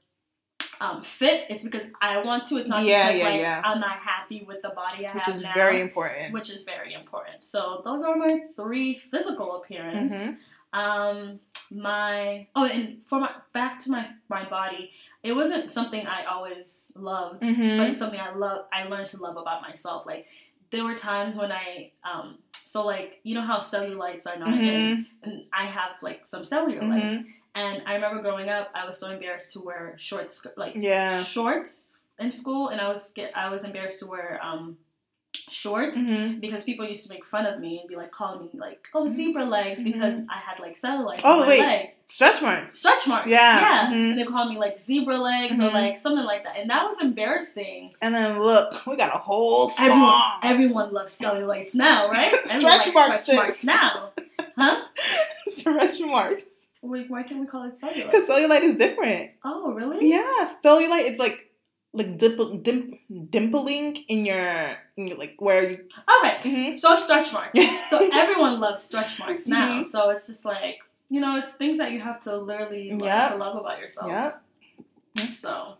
[0.79, 2.57] um, fit, it's because I want to.
[2.57, 3.61] It's not Yeah, because yeah, like yeah.
[3.63, 5.53] I'm not happy with the body I Which have is now.
[5.53, 6.33] very important.
[6.33, 7.43] which is very important.
[7.43, 10.11] So those are my three physical appearance.
[10.11, 10.37] Mhm.
[10.73, 14.91] Um, my oh, and for my back to my my body,
[15.23, 17.77] it wasn't something I always loved, Mhm.
[17.77, 18.65] but it's something I love.
[18.73, 20.05] I learned to love about myself.
[20.05, 20.27] Like
[20.71, 24.63] there were times when I um, so like you know how cellulites are not in,
[24.63, 25.05] Mhm.
[25.23, 27.25] and I have like some cellulites.
[27.53, 31.21] And I remember growing up, I was so embarrassed to wear short skirt, like Yeah.
[31.23, 34.77] shorts in school, and I was get I was embarrassed to wear um
[35.33, 36.39] shorts Mhm.
[36.41, 39.07] because people used to make fun of me and be like calling me like oh
[39.07, 41.27] zebra legs because I had like cellulites Mm-hmm.
[41.27, 41.59] Oh, on my wait.
[41.59, 42.79] leg, Stretch marks.
[42.79, 43.27] stretch marks.
[43.29, 43.59] Yeah.
[43.61, 43.87] yeah.
[43.91, 44.09] Mhm.
[44.11, 45.73] And they called me like zebra legs or Mhm.
[45.73, 47.91] like something like that, and that was embarrassing.
[48.01, 49.85] And then look, we got a whole song.
[49.89, 52.33] Everyone, everyone loves cellulites now, right?
[52.45, 54.11] Stretch marks, stretch marks now,
[54.57, 54.83] huh?
[55.47, 56.43] Stretch marks.
[56.81, 58.09] Wait, why can't we call it cellulite?
[58.11, 59.31] Because cellulite is different.
[59.45, 60.09] Oh, really?
[60.09, 61.05] Yeah, cellulite.
[61.11, 61.50] It's like
[61.93, 65.77] like dimple, dim, dimpling in your, in your like where you.
[66.23, 66.77] Okay, Mhm.
[66.77, 67.59] so stretch marks.
[67.89, 69.81] so everyone loves stretch marks now.
[69.81, 69.85] Mhm.
[69.85, 70.77] So it's just like
[71.09, 73.31] you know, it's things that you have to literally learn Yep.
[73.33, 74.09] to love about yourself.
[74.09, 74.43] Yep.
[75.35, 75.73] So,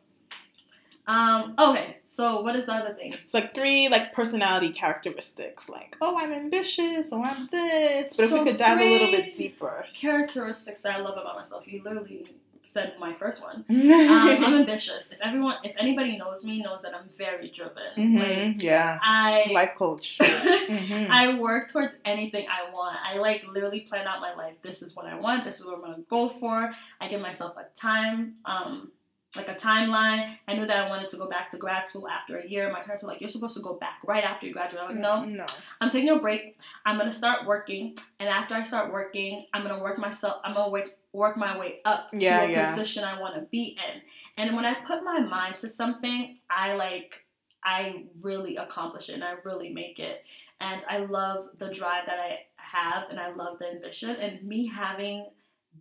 [1.07, 1.97] um, okay.
[2.03, 3.13] So what is the other thing?
[3.13, 5.69] It's like three like personality characteristics.
[5.69, 8.17] Like, oh, I'm ambitious, or I'm this.
[8.17, 9.85] But if we could dive a little bit deeper.
[9.93, 11.65] Characteristics that I love about myself.
[11.65, 12.27] You literally
[12.63, 13.65] said my first one.
[14.11, 15.11] Um, I'm ambitious.
[15.11, 17.83] If everyone, if anybody knows me, knows that I'm very driven.
[17.97, 18.17] Mm-hmm.
[18.17, 18.99] Like yeah.
[19.01, 20.17] I Life coach.
[20.71, 21.11] Mm-hmm.
[21.11, 22.97] I work towards anything I want.
[23.05, 24.55] I like literally plan out my life.
[24.61, 25.43] This is what I want.
[25.43, 26.71] This is what I'm gonna go for.
[26.99, 28.91] I give myself a time, um,
[29.35, 30.35] like a timeline.
[30.47, 32.71] I knew that I wanted to go back to grad school after a year.
[32.71, 34.97] My parents were like, "You're supposed to go back right after you graduate." I'm like,
[34.97, 35.45] no, No.
[35.81, 36.57] I'm taking a break.
[36.85, 40.39] I'm gonna start working, and after I start working, I'm gonna work myself.
[40.45, 42.71] I'm gonna work work my way up Yeah, to a yeah.
[42.71, 44.01] position I want to be in.
[44.37, 47.25] And when I put my mind to something, I like
[47.63, 50.23] I really accomplish it and I really make it.
[50.59, 54.67] And I love the drive that I have, and I love the ambition, and me
[54.67, 55.27] having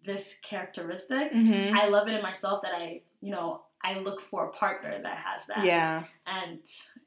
[0.07, 1.33] this characteristic.
[1.33, 1.77] Mm-hmm.
[1.77, 5.17] I love it in myself that I, you know, I look for a partner that
[5.19, 6.05] has that Yeah.
[6.27, 6.61] and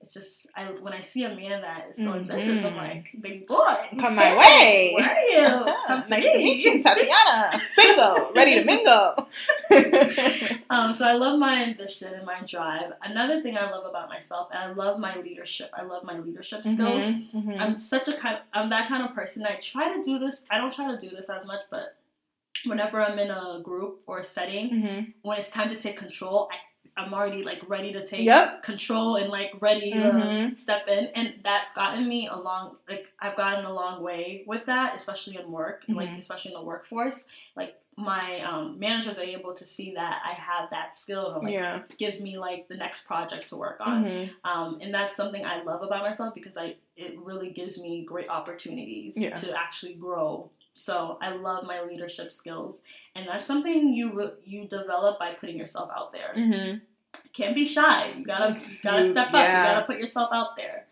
[0.04, 2.16] it's just I when I see a man that is so Mhm.
[2.22, 4.94] ambitious, I'm like, big boy, Come my way.
[4.96, 5.74] Where are you?
[5.88, 7.62] Come nice to to meet you, Tatiana.
[7.76, 9.16] Single, ready to mingle.
[10.70, 12.94] Um, so I love my ambition and my drive.
[13.02, 15.70] Another thing I love about myself, and I love my leadership.
[15.74, 17.04] I love my leadership skills.
[17.04, 17.60] Mhm, mhm.
[17.62, 18.40] I'm such a kind.
[18.54, 19.46] I'm that kind of person.
[19.46, 20.46] I try to do this.
[20.52, 21.96] I don't try to do this as much, but
[22.66, 25.14] whenever I'm in a group or a setting, Mhm.
[25.22, 26.58] when it's time to take control, I,
[26.96, 28.64] I'm already like ready to take Yep.
[28.64, 30.60] control and like ready to Mhm.
[30.60, 34.66] step in and that's gotten me a long like i've gotten a long way with
[34.68, 36.20] that especially in work like Mhm.
[36.20, 37.26] especially in the workforce
[37.56, 41.54] like my um, managers are able to see that i have that skill and like
[41.54, 41.82] Yeah.
[41.98, 44.30] give me like the next project to work on Mhm.
[44.44, 48.30] um, and that's something i love about myself because i it really gives me great
[48.30, 49.32] opportunities Yeah.
[49.40, 52.82] to actually grow so i love my leadership skills
[53.16, 56.82] and that's something you re- you develop by putting yourself out there Mhm.
[57.32, 58.14] can't be shy.
[58.18, 59.34] You gotta gotta step up.
[59.34, 59.68] yeah.
[59.68, 60.88] You gotta put yourself out there.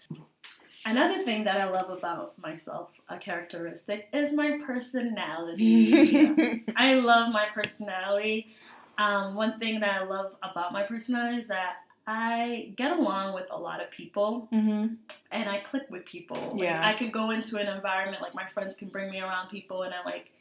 [0.86, 6.64] Another thing that I love about myself, a characteristic, is my personality.
[6.76, 8.48] I love my personality.
[8.98, 13.46] Um, one thing that I love about my personality is that I get along with
[13.52, 14.98] a lot of people Mhm.
[15.32, 16.38] and I click with people.
[16.54, 16.82] Like, Yeah.
[16.86, 19.94] I could go into an environment like my friends can bring me around people and
[19.94, 20.32] I like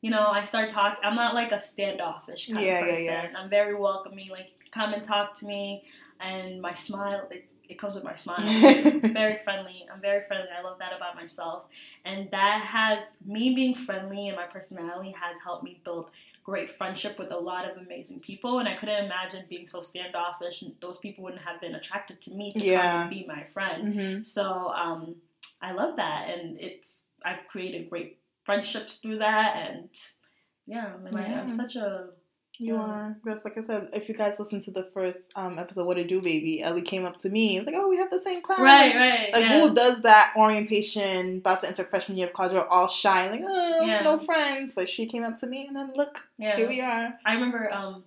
[0.00, 1.00] you know, I start talking.
[1.02, 3.32] I'm not like a standoffish kind Yeah, of yeah, person.
[3.32, 3.36] yeah.
[3.36, 4.28] I'm very welcoming.
[4.28, 5.82] Like, come and talk to me,
[6.20, 7.26] and my smile.
[7.32, 8.38] It's, it comes with my smile.
[9.12, 9.88] Very friendly.
[9.92, 10.50] I'm very friendly.
[10.56, 11.64] I love that about myself,
[12.04, 16.10] and that has me being friendly and my personality has helped me build
[16.48, 18.58] great friendship with a lot of amazing people.
[18.58, 22.30] And I couldn't imagine being so standoffish, and those people wouldn't have been attracted to
[22.32, 23.94] me to come and be my friend.
[23.94, 24.24] Mhm.
[24.24, 24.44] So
[24.84, 25.16] um,
[25.60, 29.90] I love that, and it's I've created great friendships through that, and
[30.66, 32.10] yeah, I mean, I, I'm such a
[32.60, 32.80] You Yeah.
[32.80, 33.16] are.
[33.24, 33.88] That's like I said.
[33.92, 37.04] If you guys listen to the first um, episode, "What It Do, Baby," Ellie came
[37.04, 37.56] up to me.
[37.56, 39.60] It's like, "Oh, we have the same class." right, Like, right, like yeah.
[39.60, 42.52] who does that orientation about to enter freshman year of college?
[42.52, 44.02] We're all shy, like, oh, Yeah.
[44.02, 44.72] no friends.
[44.74, 46.56] But she came up to me, and then look, yeah.
[46.56, 47.14] here we are.
[47.24, 48.02] I remember um,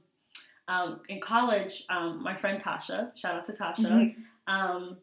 [0.68, 3.88] um, in college, um, my friend Tasha, shout out to Tasha.
[3.88, 4.16] Mhm.
[4.48, 4.98] Um,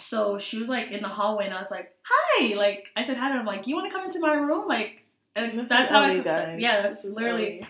[0.00, 3.16] so she was like in the hallway, and I was like, "Hi!" Like I said
[3.18, 3.40] hi to her.
[3.40, 5.04] I'm like, "You want to come into my room?" Like,
[5.36, 7.68] and that's how Ellie, I yeah, that's literally Ellie.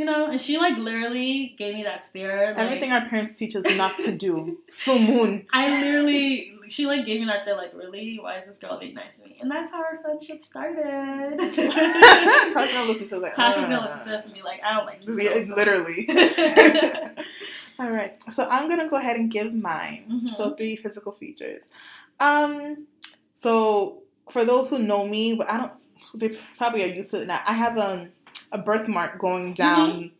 [0.00, 0.30] You know.
[0.30, 2.54] And she like literally gave me that stare.
[2.54, 4.58] Like, everything our parents teach us not to do.
[4.70, 5.46] So moon.
[5.52, 7.54] I literally, she like gave me that stare.
[7.56, 8.18] Like, really?
[8.18, 9.36] Why is this girl being nice to me?
[9.42, 11.38] And that's how our friendship started.
[11.38, 13.34] Tasha's gonna listen to that.
[13.36, 15.18] Tasha's gonna listen to this and be like, I don't like this.
[15.18, 15.56] It's girl.
[15.56, 16.08] literally.
[17.78, 20.04] All right, so I'm gonna go ahead and give mine.
[20.10, 20.32] Mhm.
[20.32, 21.62] So three physical features.
[22.20, 22.86] Um,
[23.34, 25.72] so for those who know me, but I don't,
[26.14, 27.40] they probably are used to it now.
[27.46, 28.10] I have um,
[28.52, 30.12] a birthmark going down,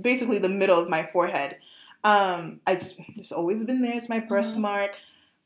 [0.00, 1.58] basically the middle of my forehead.
[2.04, 3.94] Um, it's, it's always been there.
[3.96, 4.96] It's my birthmark.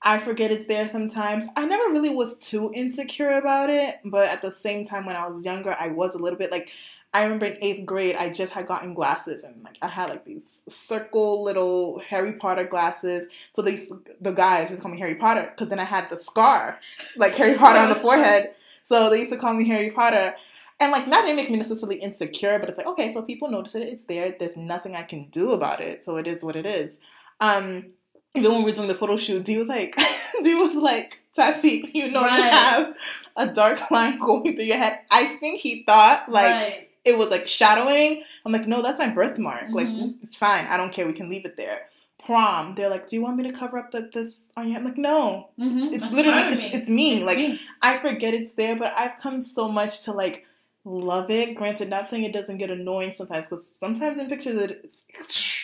[0.03, 1.45] I forget it's there sometimes.
[1.57, 5.29] I never really was too insecure about it, but at the same time, when I
[5.29, 6.71] was younger, I was a little bit like.
[7.13, 10.25] I remember in eighth grade, I just had gotten glasses, and like I had like
[10.25, 13.27] these circle little Harry Potter glasses.
[13.53, 13.91] So these
[14.21, 16.79] the guys just call me Harry Potter because then I had the scar,
[17.17, 18.55] like Harry Potter on the Oh, forehead.
[18.85, 20.35] So they used to call me Harry Potter,
[20.81, 23.75] and like that didn't make me necessarily insecure, but it's like okay, so people notice
[23.75, 24.35] it, it's there.
[24.39, 26.99] There's nothing I can do about it, so it is what it is.
[27.41, 27.87] Um,
[28.35, 29.97] even when we were doing the photo shoot, D was like,
[30.43, 32.53] D was like, Tati, you know you Right.
[32.53, 32.95] have
[33.37, 35.01] a dark line going through your head.
[35.11, 36.89] I think he thought like right.
[37.05, 38.23] it was like shadowing.
[38.47, 39.65] I'm like, no, that's my birthmark.
[39.71, 40.15] Like, Mhm.
[40.23, 40.65] it's fine.
[40.67, 41.07] I don't care.
[41.07, 41.89] We can leave it there.
[42.25, 42.75] Prom.
[42.77, 44.81] They're like, do you want me to cover up the, this on your head?
[44.83, 45.49] I'm like, no.
[45.59, 45.93] Mm-hmm.
[45.95, 46.73] It's That's literally, it's, me.
[46.75, 47.17] it's me.
[47.17, 47.61] It's like, me.
[47.83, 50.47] I forget it's there, but I've come so much to like
[50.85, 51.55] love it.
[51.55, 54.93] Granted, not saying it doesn't get annoying sometimes, because sometimes in pictures it,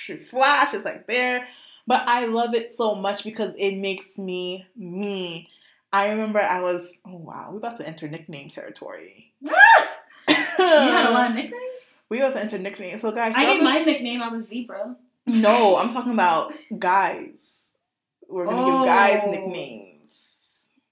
[0.09, 1.47] it flash, it's like there.
[1.87, 5.49] But I love it so much because it makes me me.
[5.93, 9.33] I remember I was, oh wow, we're about to enter nickname territory.
[9.41, 9.53] you
[10.29, 11.63] had a lot of nicknames.
[12.09, 13.03] We also enter nicknames.
[13.03, 14.21] So guys, I gave my nickname.
[14.23, 14.97] I was zebra.
[15.27, 17.71] No, I'm talking about guys.
[18.29, 19.31] We're gonna give guys Oh.
[19.31, 19.93] nicknames.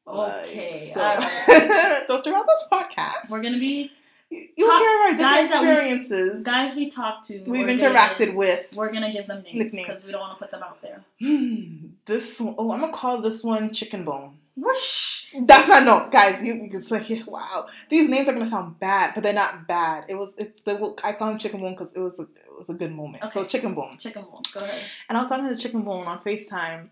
[0.07, 2.07] Okay, so, alright.
[2.07, 3.91] so throughout this podcast, We're gonna be
[4.31, 7.39] you- you'll Talk- hear our different guys that we- experiences guys we talked to.
[7.47, 8.35] we've interacted dated.
[8.35, 8.73] with.
[8.77, 11.03] We're gonna give them names because we don't want to put them out there.
[11.21, 14.39] Hmm, this one, oh, I'm gonna call this one chicken bone.
[14.57, 15.27] Whoosh.
[15.43, 16.45] That's not no, guys.
[16.45, 20.05] You, can say, wow, these names are gonna sound bad, but they're not bad.
[20.09, 22.69] It was it, the, I call him chicken bone because it was a, it was
[22.69, 23.25] a good moment.
[23.33, 23.99] So chicken bone.
[23.99, 24.43] Chicken Bone.
[24.53, 24.85] Go ahead.
[25.09, 26.89] And I was talking to Chicken Bone on FaceTime,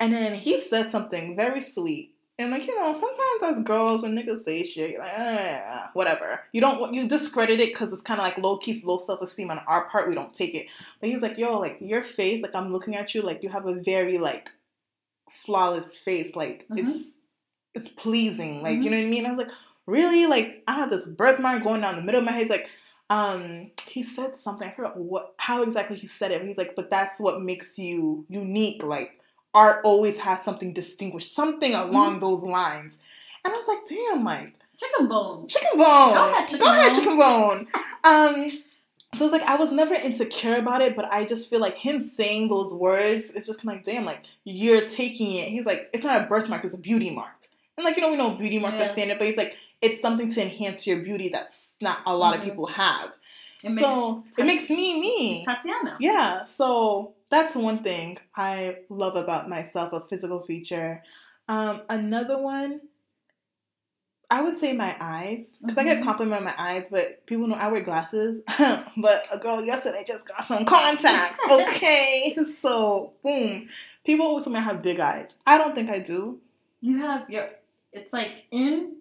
[0.00, 2.14] and then he said something very sweet.
[2.38, 6.42] And like you know, sometimes as girls, when niggas say shit, you're like, eh, whatever.
[6.52, 9.50] You don't you discredit it because it's kind of like low key, low self esteem
[9.50, 10.08] on our part.
[10.08, 10.66] We don't take it.
[11.00, 13.66] But he's like, yo, like your face, like I'm looking at you, like you have
[13.66, 14.50] a very like
[15.44, 16.78] flawless face, like Mhm.
[16.78, 17.14] it's
[17.74, 18.90] it's pleasing, like you Mhm.
[18.90, 19.26] know what I mean.
[19.26, 19.54] I was like,
[19.86, 22.42] really, like I have this birthmark going down the middle of my head.
[22.42, 22.68] He's like,
[23.10, 24.68] um, he said something.
[24.68, 26.40] I forgot what how exactly he said it.
[26.40, 28.82] But he's like, but that's what makes you unique.
[28.82, 29.20] Like
[29.56, 32.98] art always has something distinguished, something along those lines.
[33.44, 35.48] And I was like, damn, like Chicken bone.
[35.48, 36.12] chicken bone.
[36.14, 37.00] Go ahead, chicken Go ahead, bone.
[37.02, 37.66] chicken bone.
[38.04, 38.62] Um,
[39.14, 42.00] so it's like I was never insecure about it, but I just feel like him
[42.02, 45.48] saying those words, it's just kind of like, damn, like you're taking it.
[45.48, 47.30] He's like, it's not a birthmark, it's a beauty mark.
[47.78, 50.30] And like you know, we know beauty marks are standard, but he's like, it's something
[50.32, 52.38] to enhance your beauty that's not a lot Mhm.
[52.38, 53.12] of people have.
[53.66, 55.44] It so makes it makes me me.
[55.44, 55.96] Tatiana.
[56.00, 61.02] Yeah, so that's one thing I love about myself, a physical feature.
[61.48, 62.80] Um, another one,
[64.30, 66.04] I would say my eyes, because I get Mhm.
[66.04, 68.40] complimented on my eyes, but people know I wear glasses.
[68.96, 71.38] but a girl yesterday just got some contacts.
[71.50, 73.68] Okay, so boom,
[74.04, 75.34] people always tell me I have big eyes.
[75.46, 76.40] I don't think I do.
[76.80, 77.48] You have your.
[77.92, 78.96] It's like in.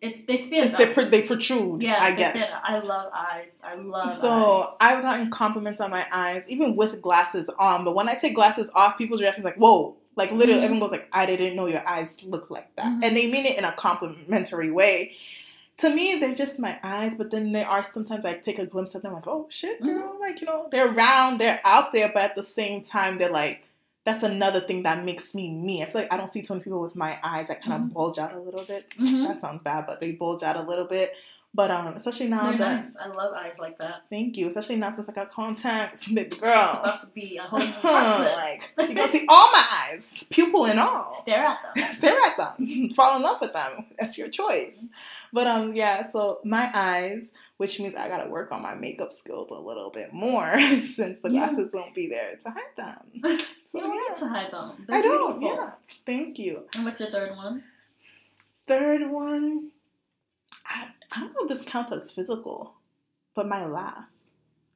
[0.00, 0.94] It's they stand They, up.
[0.94, 2.30] pr- they protrude, Yeah, I they guess.
[2.34, 2.50] stand.
[2.62, 3.48] I love eyes.
[3.64, 4.68] I love So eyes.
[4.80, 7.84] I've gotten compliments on my eyes, even with glasses on.
[7.84, 10.64] But when I take glasses off, people's reaction is like, "Whoa!" Like literally, Mhm.
[10.64, 13.00] everyone goes like, "I didn't know your eyes look like that," Mhm.
[13.04, 15.16] and they mean it in a complimentary way.
[15.78, 18.94] To me, they're just my eyes, but then there are sometimes I take a glimpse
[18.96, 22.22] of them, like, "Oh shit, girl!" Like you know, they're round, they're out there, but
[22.22, 23.64] at the same time, they're like.
[24.08, 25.82] That's another thing that makes me me.
[25.82, 27.90] I feel like I don't see too many people with my eyes that kind of
[27.90, 27.92] Mhm.
[27.92, 28.86] bulge out a little bit.
[28.98, 29.28] Mhm.
[29.28, 31.12] That sounds bad, but they bulge out a little bit.
[31.54, 32.96] But um, especially now They're that nice.
[32.96, 34.02] I love eyes like that.
[34.10, 36.52] Thank you, especially now since I got contacts, baby It's girl.
[36.52, 37.64] about to be a whole new
[38.32, 41.16] like you gonna see all my eyes, pupil and all.
[41.22, 41.84] Stare at them.
[41.94, 43.86] Stare at them, fall in love with them.
[43.98, 44.84] That's your choice.
[45.32, 46.08] But um, yeah.
[46.10, 50.12] So my eyes, which means I gotta work on my makeup skills a little bit
[50.12, 51.48] more, since the Yeah.
[51.48, 53.38] glasses won't be there to hide them.
[53.66, 54.84] So you don't yeah, need to hide them.
[54.86, 55.40] They're I don't.
[55.40, 55.64] beautiful.
[55.66, 55.72] Yeah.
[56.06, 56.64] Thank you.
[56.76, 57.64] And what's your third one?
[58.66, 59.70] Third one,
[60.66, 62.74] I, I don't know if this counts as physical,
[63.34, 64.04] but my laugh.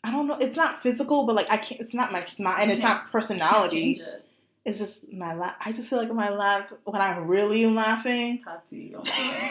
[0.05, 0.35] I don't know.
[0.35, 1.81] It's not physical, but like I can't.
[1.81, 4.01] It's not my smile, and it's not personality.
[4.01, 4.27] It.
[4.65, 5.55] It's just my laugh.
[5.65, 8.43] I just feel like my laugh when I'm really laughing.
[8.47, 9.51] Oh, my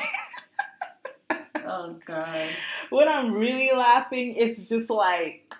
[1.30, 1.39] God.
[1.65, 2.50] oh god.
[2.89, 5.54] When I'm really laughing, it's just like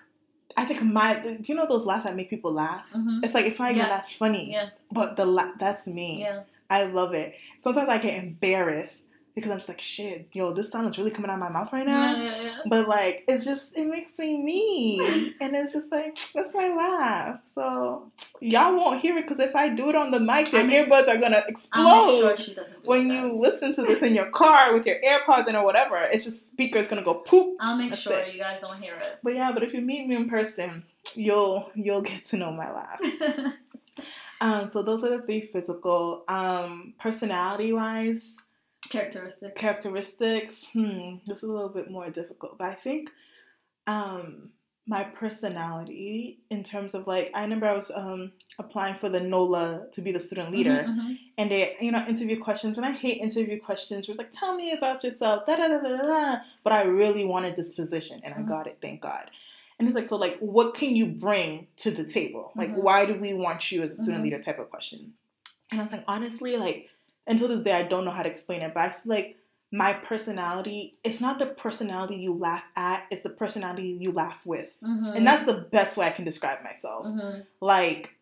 [0.56, 1.38] I think my.
[1.44, 2.84] You know those laughs that make people laugh.
[2.92, 3.88] hmm It's like it's not even Yeah.
[3.88, 4.70] that's funny, Yeah.
[4.90, 6.20] but the la- that's me.
[6.20, 6.40] Yeah.
[6.68, 7.34] I love it.
[7.60, 9.01] Sometimes I get embarrassed
[9.34, 11.72] because I'm just like, shit, yo, this sound is really coming out of my mouth
[11.72, 12.16] right now.
[12.16, 12.58] Yeah, yeah.
[12.66, 17.40] But like, it's just it makes me me, and it's just like that's my laugh.
[17.44, 20.64] So y'all won't hear it because if I do it on the mic, your I
[20.64, 22.20] mean, earbuds are gonna I'll explode.
[22.20, 23.62] sure she doesn't do when you best.
[23.62, 26.88] listen to this in your car with your AirPods in or whatever, it's just speakers
[26.88, 27.56] gonna go poop.
[27.60, 28.34] I'll make sure it.
[28.34, 29.18] you guys don't hear it.
[29.22, 32.70] But yeah, but if you meet me in person, you'll you'll get to know my
[32.70, 33.00] laugh.
[34.40, 36.24] Um, so those are the three physical.
[36.26, 38.38] Um, personality wise,
[38.92, 39.52] Characteristics.
[39.60, 40.66] characteristics.
[40.72, 43.08] Hmm, this is a little bit more difficult, but I think
[43.86, 44.50] um
[44.86, 49.86] my personality in terms of like I remember I was um applying for the NOLA
[49.92, 51.18] to be the student leader Mhm, mhm.
[51.38, 54.06] and they you know interview questions and I hate interview questions.
[54.06, 56.36] It was like tell me about yourself, da da da da da.
[56.64, 58.46] But I really wanted this position and I Mhm.
[58.48, 59.30] got it, thank God.
[59.78, 62.52] And it's like so like what can you bring to the table?
[62.56, 62.82] Like Mhm.
[62.82, 64.24] why do we want you as a student Mhm.
[64.24, 65.14] leader type of question?
[65.70, 66.90] And I was like honestly like
[67.26, 69.36] until this day I don't know how to explain it, but I feel like
[69.74, 74.74] my personality it's not the personality you laugh at, it's the personality you laugh with.
[74.82, 75.16] Mhm.
[75.16, 77.44] And that's the best way I can describe myself Mhm.
[77.60, 78.16] like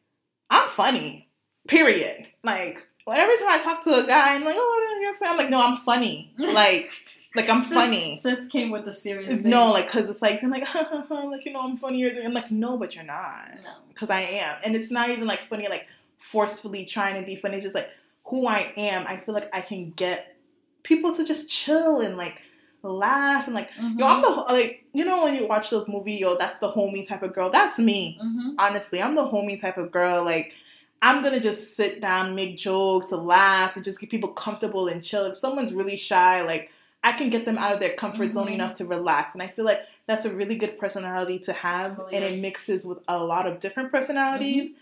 [0.51, 1.29] I'm funny.
[1.69, 2.27] Period.
[2.43, 5.31] Like whenever time I talk to a guy and like, oh, you're funny.
[5.33, 6.33] I'm like, no, I'm funny.
[6.39, 6.89] Like,
[7.37, 8.19] like I'm Sis- funny.
[8.21, 9.43] Sis came with the serious.
[9.45, 10.65] No, like, cause it's like they're like,
[11.11, 12.13] like you know, I'm funnier.
[12.15, 13.51] Than, I'm like, no, but you're not.
[13.63, 13.71] no.
[13.95, 15.87] Cause I am, and it's not even like funny, like
[16.19, 17.55] forcefully trying to be funny.
[17.57, 17.91] It's just like
[18.31, 19.05] who I am.
[19.07, 20.37] I feel like I can get
[20.83, 22.43] people to just chill and like
[22.83, 23.99] laugh and like mm-hmm.
[23.99, 27.07] yo, I'm the like you know when you watch those movie yo, that's the homie
[27.07, 27.51] type of girl.
[27.51, 28.19] That's me.
[28.23, 28.51] Mm-hmm.
[28.59, 30.25] Honestly, I'm the homie type of girl.
[30.25, 30.55] Like
[31.03, 35.25] I'm gonna just sit down, make jokes, laugh, and just get people comfortable and chill.
[35.27, 36.71] If someone's really shy, like
[37.03, 38.33] I can get them out of their comfort mm-hmm.
[38.33, 39.35] zone enough to relax.
[39.35, 42.39] And I feel like that's a really good personality to have, and is.
[42.39, 44.71] it mixes with a lot of different personalities.
[44.71, 44.77] Mm-hmm.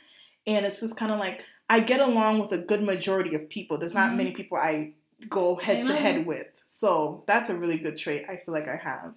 [0.46, 3.78] And it's just kind of like I get along with a good majority of people.
[3.78, 4.16] There's not mm-hmm.
[4.16, 4.92] many people I
[5.28, 6.60] go head to head with.
[6.66, 9.14] So that's a really good trait I feel like I have.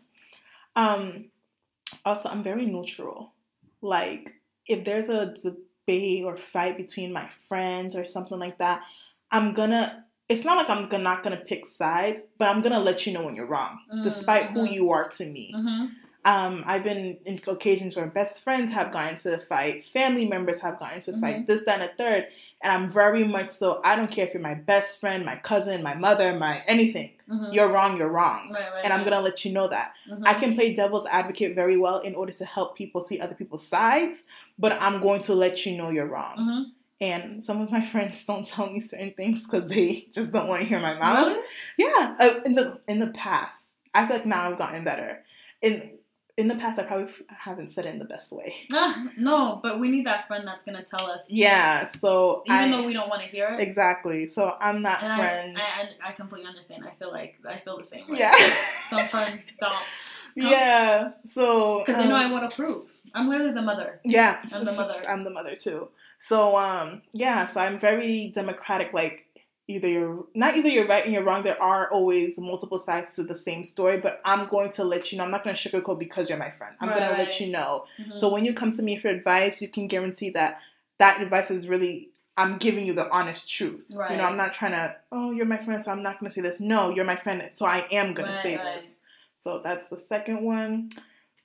[0.76, 1.26] Um,
[2.06, 3.34] also, I'm very neutral.
[3.82, 4.36] Like,
[4.68, 8.82] if there's a debate or fight between my friends or something like that,
[9.32, 10.06] I'm gonna.
[10.28, 13.36] It's not like I'm not gonna pick sides, but I'm gonna let you know when
[13.36, 14.04] you're wrong, mm-hmm.
[14.04, 14.74] despite who mm-hmm.
[14.74, 15.54] you are to me.
[15.56, 15.86] Mm-hmm.
[16.24, 20.60] Um, I've been in occasions where best friends have gotten into a fight, family members
[20.60, 21.46] have gotten into a fight, mm-hmm.
[21.46, 22.28] this, that, and a third.
[22.64, 25.82] And I'm very much so, I don't care if you're my best friend, my cousin,
[25.82, 27.14] my mother, my anything.
[27.28, 27.54] Mm-hmm.
[27.54, 28.52] You're wrong, you're wrong.
[28.54, 29.10] Right, right, and I'm right.
[29.10, 29.94] going to let you know that.
[30.08, 30.28] Mm-hmm.
[30.28, 33.66] I can play devil's advocate very well in order to help people see other people's
[33.66, 34.26] sides,
[34.60, 36.38] but I'm going to let you know you're wrong.
[36.38, 36.64] Mm-hmm.
[37.02, 40.62] And some of my friends don't tell me certain things because they just don't want
[40.62, 41.28] to hear my mouth.
[41.30, 41.44] Really?
[41.78, 45.24] Yeah, uh, in the in the past, I feel like now I've gotten better.
[45.64, 45.94] In
[46.38, 48.56] in the past, I probably haven't said it in the best way.
[48.74, 51.26] Uh, no, but we need that friend that's gonna tell us.
[51.30, 53.62] Yeah, so even I, though we don't want to hear it.
[53.62, 54.28] Exactly.
[54.28, 55.58] So I'm that and friend.
[55.58, 56.86] I, I, I, completely understand.
[56.86, 58.20] I feel like I feel the same way.
[58.20, 58.34] Yeah.
[58.90, 59.76] Some friends don't.
[60.36, 61.12] Yeah.
[61.26, 62.88] So because um, they know I want to prove.
[63.14, 64.00] I'm literally the mother.
[64.06, 64.42] Yeah.
[64.54, 65.02] I'm the mother.
[65.08, 65.90] I'm the mother too.
[66.18, 68.94] So um yeah, so I'm very democratic.
[68.94, 69.28] Like
[69.68, 71.44] either you're not either you're right and you're wrong.
[71.44, 75.18] There are always multiple sides to the same story, but I'm going to let you
[75.18, 75.24] know.
[75.24, 76.76] I'm not going to sugarcoat because you're my friend.
[76.80, 77.86] I'm right, going to let you know.
[78.00, 78.18] Mm-hmm.
[78.18, 80.60] So when you come to me for advice, you can guarantee that
[80.98, 83.86] that advice is really I'm giving you the honest truth.
[83.94, 84.12] Right.
[84.12, 86.34] You know, I'm not trying to, oh, you're my friend, so I'm not going to
[86.34, 86.60] say this.
[86.60, 88.96] No, you're my friend, so I am going right, to say this.
[89.36, 90.90] So that's the second one.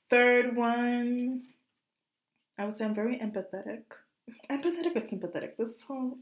[0.09, 1.43] Third one,
[2.57, 3.83] I would say I'm very empathetic.
[4.49, 5.57] Empathetic or sympathetic?
[5.57, 6.19] This whole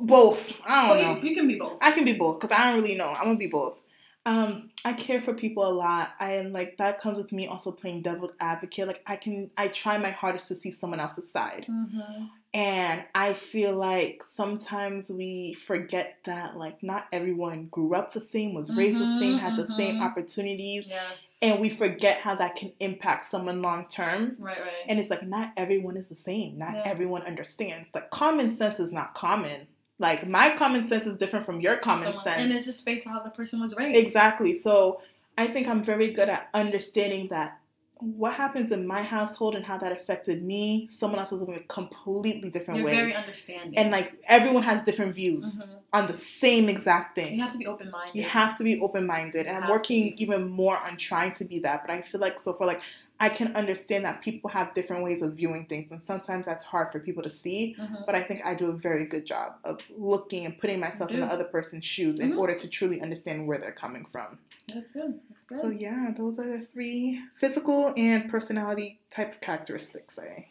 [0.00, 0.52] both.
[0.66, 1.22] I don't well, know.
[1.22, 1.78] You, you, can be both.
[1.80, 3.08] I can be both because I don't really know.
[3.08, 3.82] I'm gonna be both.
[4.24, 6.12] Um, I care for people a lot.
[6.20, 8.86] I am like that comes with me also playing devil's advocate.
[8.86, 12.26] Like I can, I try my hardest to see someone else's side, mm-hmm.
[12.54, 18.54] and I feel like sometimes we forget that like not everyone grew up the same,
[18.54, 19.62] was raised mm-hmm, the same, had mm-hmm.
[19.62, 20.04] the same mm-hmm.
[20.04, 20.86] opportunities.
[20.86, 21.16] Yes.
[21.40, 24.36] And we forget how that can impact someone long term.
[24.38, 24.70] Right, right.
[24.86, 26.58] And it's like not everyone is the same.
[26.58, 26.82] Not yeah.
[26.84, 27.88] everyone understands.
[27.92, 29.66] Like common sense is not common
[30.02, 32.38] like my common sense is different from your common Someone, sense.
[32.38, 33.96] And it's just based on how the person was raised.
[33.96, 34.52] Exactly.
[34.58, 35.00] So
[35.38, 37.58] I think I'm very good at understanding that
[38.00, 41.60] what happens in my household and how that affected me, someone else is living a
[41.60, 42.96] completely different You're way.
[42.96, 43.78] very understanding.
[43.78, 45.74] And like everyone has different views mm-hmm.
[45.92, 47.36] on the same exact thing.
[47.36, 48.16] You have to be open minded.
[48.16, 49.46] You have to be open minded.
[49.46, 51.86] And I'm working even more on trying to be that.
[51.86, 52.82] But I feel like so for like
[53.22, 56.90] I can understand that people have different ways of viewing things, and sometimes that's hard
[56.90, 57.76] for people to see.
[57.78, 58.02] Mm-hmm.
[58.04, 61.20] But I think I do a very good job of looking and putting myself in
[61.20, 62.32] the other person's shoes mm-hmm.
[62.32, 64.40] in order to truly understand where they're coming from.
[64.74, 65.20] That's good.
[65.30, 65.58] That's good.
[65.58, 70.48] So yeah, those are the three physical and personality type of characteristics I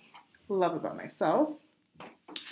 [0.47, 1.49] love about myself.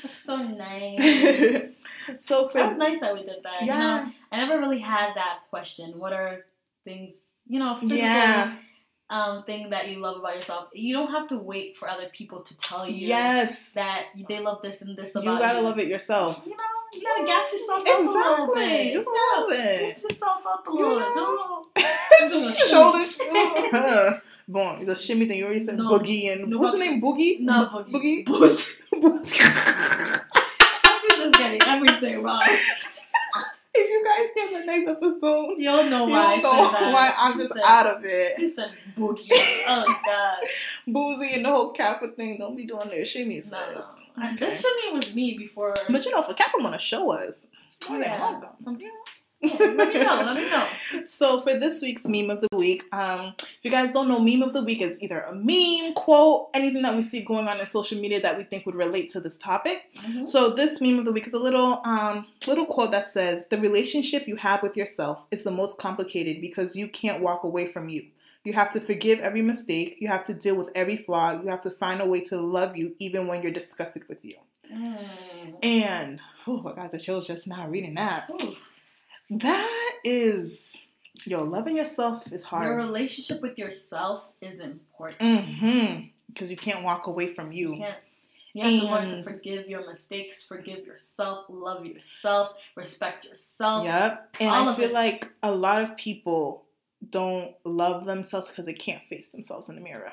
[0.03, 1.71] That's so nice.
[2.19, 3.62] so for, that was nice that we did that.
[3.62, 3.99] Yeah.
[3.99, 5.97] You know, I never really had that question.
[5.97, 6.45] What are
[6.84, 7.15] things
[7.47, 7.75] you know?
[7.75, 8.58] Physical, yeah
[9.10, 10.69] um, thing that you love about yourself.
[10.74, 13.74] You don't have to wait for other people to tell you yes.
[13.74, 15.39] that they love this and this about you.
[15.39, 15.65] Gotta you.
[15.65, 16.43] love it yourself.
[16.45, 18.08] You know, you gotta gas yourself exactly.
[18.08, 18.93] up a little bit.
[18.93, 21.67] You gotta gas yourself up a little.
[22.22, 23.17] You Shoulders.
[24.50, 25.91] Bon, the shimmy thing you already said no.
[25.91, 27.00] boogie and no, what's the name?
[27.00, 27.39] Boogie.
[27.39, 28.26] No boogie.
[28.26, 28.72] Boogie.
[28.91, 29.30] Boogie.
[31.08, 32.41] just getting everything wrong
[33.80, 37.39] if you guys hear the next episode, you'll know why you'll know why I'm she
[37.39, 38.39] just said, out of it.
[38.39, 39.28] He said boogie.
[39.32, 40.38] oh god.
[40.88, 42.38] Boozy and the whole Kappa thing.
[42.38, 43.52] Don't be doing their shimmy sis.
[43.52, 44.26] No.
[44.26, 44.36] Okay.
[44.38, 45.74] This shimmy was me before.
[45.89, 47.46] But you know, for Kappa want to show us.
[47.90, 48.19] More yeah.
[48.19, 48.77] welcome.
[48.80, 48.90] Yeah
[49.42, 50.23] let me know.
[50.23, 50.67] Let me know.
[51.08, 54.42] So for this week's meme of the week, um, if you guys don't know, meme
[54.42, 57.67] of the week is either a meme, quote, anything that we see going on in
[57.67, 59.83] social media that we think would relate to this topic.
[59.98, 60.27] Mm-hmm.
[60.27, 63.60] So this meme of the week is a little um, little quote that says, "The
[63.60, 67.90] relationship you have with yourself is the most complicated because you can't walk away from
[67.90, 68.08] you."
[68.44, 69.98] You have to forgive every mistake.
[70.00, 71.40] You have to deal with every flaw.
[71.42, 74.35] You have to find a way to love you even when you're disgusted with you.
[74.73, 75.56] Mm.
[75.63, 78.29] And oh my God, the chills just now reading that.
[78.42, 78.56] Ooh.
[79.30, 80.75] That is,
[81.25, 82.67] yo, loving yourself is hard.
[82.67, 85.21] Your relationship with yourself is important.
[85.21, 86.06] Mm-hmm.
[86.27, 87.75] Because you can't walk away from you.
[87.75, 87.86] You.
[88.54, 93.86] You have and, to learn to forgive your mistakes, forgive yourself, love yourself, respect yourself.
[93.86, 94.36] Yep.
[94.40, 94.94] And I feel it.
[94.94, 96.65] like a lot of people
[97.08, 100.12] don't love themselves because they can't face themselves in the mirror.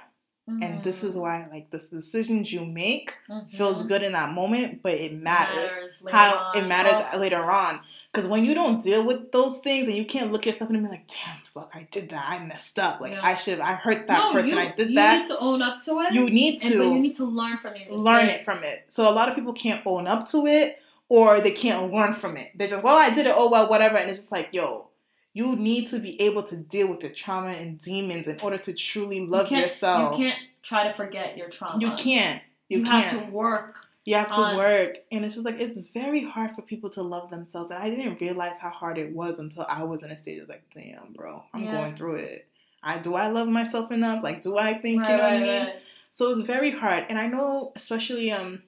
[0.48, 0.62] Mm-hmm.
[0.62, 1.22] And this is mm.
[1.22, 3.56] why, like, the decisions you make mm-hmm.
[3.56, 6.58] feels good in that moment, but it matters, matters how on.
[6.58, 7.80] it matters later on.
[8.16, 10.88] Because when you don't deal with those things and you can't look yourself and be
[10.88, 12.24] like, damn, fuck, I did that.
[12.26, 12.98] I messed up.
[12.98, 13.20] Like, yeah.
[13.22, 14.52] I should have, I hurt that no, person.
[14.52, 15.12] You, I did you that.
[15.12, 16.14] You need to own up to it.
[16.14, 16.68] You need to.
[16.68, 17.92] You need to learn from it.
[17.92, 18.86] Learn it from it.
[18.88, 20.78] So a lot of people can't own up to it
[21.10, 22.52] or they can't learn from it.
[22.54, 23.34] They're just, well, I did it.
[23.36, 23.98] Oh, well, whatever.
[23.98, 24.88] And it's just like, yo,
[25.34, 28.72] you need to be able to deal with the trauma and demons in order to
[28.72, 30.18] truly love you yourself.
[30.18, 31.82] You can't try to forget your trauma.
[31.82, 32.42] You can't.
[32.70, 33.04] You, you can't.
[33.04, 34.56] have to work you have to on...
[34.56, 34.98] work.
[35.10, 37.70] And it's just like, it's very hard for people to love themselves.
[37.70, 40.48] And I didn't realize how hard it was until I was in a stage of
[40.48, 41.72] like, damn, bro, I'm yeah.
[41.72, 42.46] going through it.
[42.82, 44.22] I do I love myself enough?
[44.22, 45.66] Like, do I think, right, you know right, what I mean?
[45.66, 45.74] Right.
[46.12, 47.04] So it's very hard.
[47.08, 48.62] And I know, especially, um,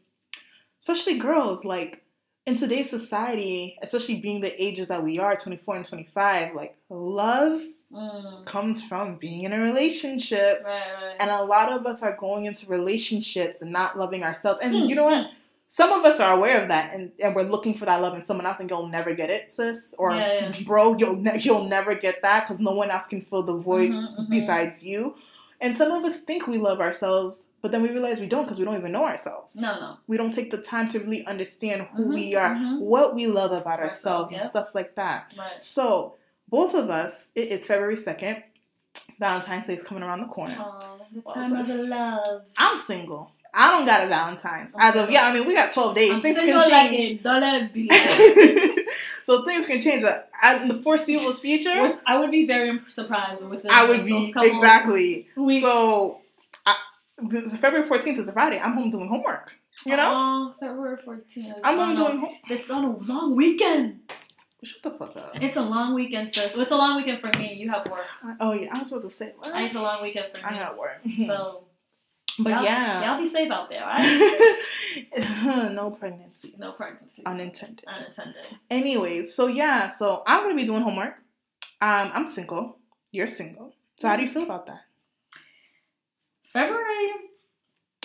[0.80, 2.04] especially girls, like,
[2.44, 7.60] in today's society, especially being the ages that we are, 24 and 25, like love
[7.92, 8.44] mm.
[8.44, 10.62] comes from being in a relationship.
[10.64, 11.16] Right, right.
[11.20, 14.60] And a lot of us are going into relationships and not loving ourselves.
[14.62, 14.88] And mm.
[14.88, 15.30] you know what?
[15.70, 18.24] Some of us are aware of that and, and we're looking for that love in
[18.24, 19.94] someone else and you'll never get it, sis.
[19.98, 20.64] Or, yeah, yeah.
[20.64, 23.90] bro, you'll, ne- you'll never get that because no one else can fill the void
[23.90, 24.30] mm-hmm, mm-hmm.
[24.30, 25.14] besides you.
[25.60, 28.58] And some of us think we love ourselves but then we realize we don't because
[28.58, 29.56] we don't even know ourselves.
[29.56, 29.96] No, no.
[30.06, 32.78] We don't take the time to really understand who mm-hmm, we are, mm-hmm.
[32.80, 34.42] what we love about ourselves, yep.
[34.42, 35.34] and stuff like that.
[35.36, 35.60] Right.
[35.60, 36.14] So,
[36.48, 38.42] both of us, it is February 2nd.
[39.18, 40.54] Valentine's Day is coming around the corner.
[40.58, 42.42] Oh, the time well, of the love.
[42.56, 43.32] I'm single.
[43.54, 44.74] I don't got a Valentine's.
[44.76, 46.12] I'm As of yeah, I mean we got 12 days.
[46.12, 47.24] I'm things can change.
[47.24, 47.78] Like
[49.24, 50.28] so things can change, but
[50.62, 53.66] in the foreseeable future, I would be very surprised with.
[53.70, 55.28] I would be exactly.
[55.36, 55.62] Weeks.
[55.62, 56.20] So
[57.58, 58.60] February 14th is a Friday.
[58.60, 59.56] I'm home doing homework.
[59.84, 60.10] You know?
[60.12, 61.60] Oh, February 14th.
[61.64, 62.30] I'm home doing homework.
[62.50, 64.00] It's on a long weekend.
[64.62, 65.32] Shut the fuck up.
[65.34, 66.56] It's a long weekend, sis.
[66.56, 67.54] It's a long weekend for me.
[67.54, 68.04] You have work.
[68.40, 68.74] oh, yeah.
[68.74, 69.62] I was supposed to say, what?
[69.62, 70.42] It's a long weekend for me.
[70.44, 71.00] I got work.
[71.26, 71.64] So.
[72.40, 73.04] But y'all, yeah.
[73.04, 74.56] Y'all be safe out there, right?
[75.72, 76.56] no pregnancies.
[76.56, 77.24] No pregnancies.
[77.26, 77.84] Unintended.
[77.88, 78.44] Unintended.
[78.70, 81.16] Anyways, so yeah, so I'm going to be doing homework.
[81.80, 82.78] Um, I'm single.
[83.10, 83.74] You're single.
[83.96, 84.82] So how do you feel about that?
[86.52, 87.10] February.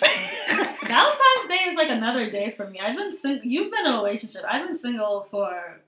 [0.00, 2.80] Valentine's Day is like another day for me.
[2.80, 3.46] I've been single.
[3.46, 4.42] You've been in a relationship.
[4.48, 5.80] I've been single for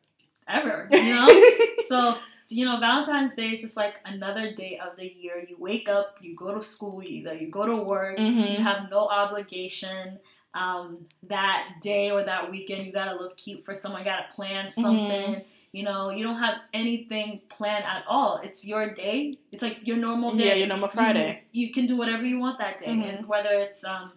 [0.49, 0.89] ever.
[0.93, 1.43] You know.
[1.89, 2.17] so
[2.49, 5.45] you know, Valentine's Day is just like another day of the year.
[5.49, 8.39] You wake up, you go to school, either you go to work, mm-hmm.
[8.39, 10.19] you have no obligation.
[10.55, 14.01] Um, that day or that weekend, you gotta look cute for someone.
[14.01, 14.81] You gotta plan mm-hmm.
[14.81, 15.35] something.
[15.35, 15.41] Mm-hmm.
[15.73, 18.41] You know, you don't have anything planned at all.
[18.43, 19.35] It's your day.
[19.53, 20.47] It's like your normal day.
[20.47, 21.43] Yeah, your normal Friday.
[21.53, 23.03] You, you can do whatever you want that day, mm-hmm.
[23.03, 24.13] and whether it's um,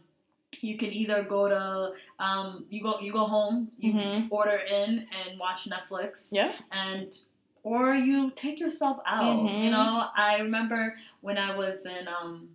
[0.61, 4.27] you can either go to um, you go you go home, you mm-hmm.
[4.33, 6.29] order in and watch Netflix.
[6.31, 6.53] Yeah.
[6.71, 7.15] And
[7.63, 9.37] or you take yourself out.
[9.37, 9.63] Mm-hmm.
[9.63, 12.49] You know, I remember when I was in um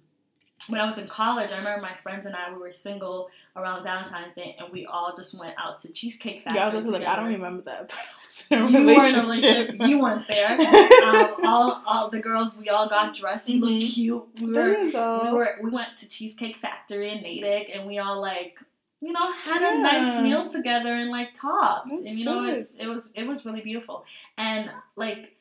[0.68, 3.82] when I was in college, I remember my friends and I we were single around
[3.84, 6.58] Valentine's Day, and we all just went out to Cheesecake Factory.
[6.58, 7.92] Yeah, I was like, I don't remember that.
[8.50, 9.76] you weren't in a relationship.
[9.80, 10.58] You weren't there.
[11.04, 13.46] Um, all, all the girls, we all got dressed.
[13.46, 13.64] We mm-hmm.
[13.64, 14.24] looked cute.
[14.40, 15.20] We were, there you go.
[15.24, 15.56] We were.
[15.62, 18.58] We went to Cheesecake Factory in Natick, and we all like,
[19.00, 19.78] you know, had yeah.
[19.78, 21.90] a nice meal together and like talked.
[21.90, 22.58] That's and you know, good.
[22.58, 24.06] it's it was it was really beautiful.
[24.38, 25.36] And like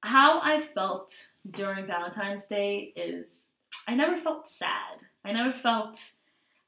[0.00, 3.50] how I felt during Valentine's Day is
[3.86, 4.98] I never felt sad.
[5.24, 5.98] I never felt,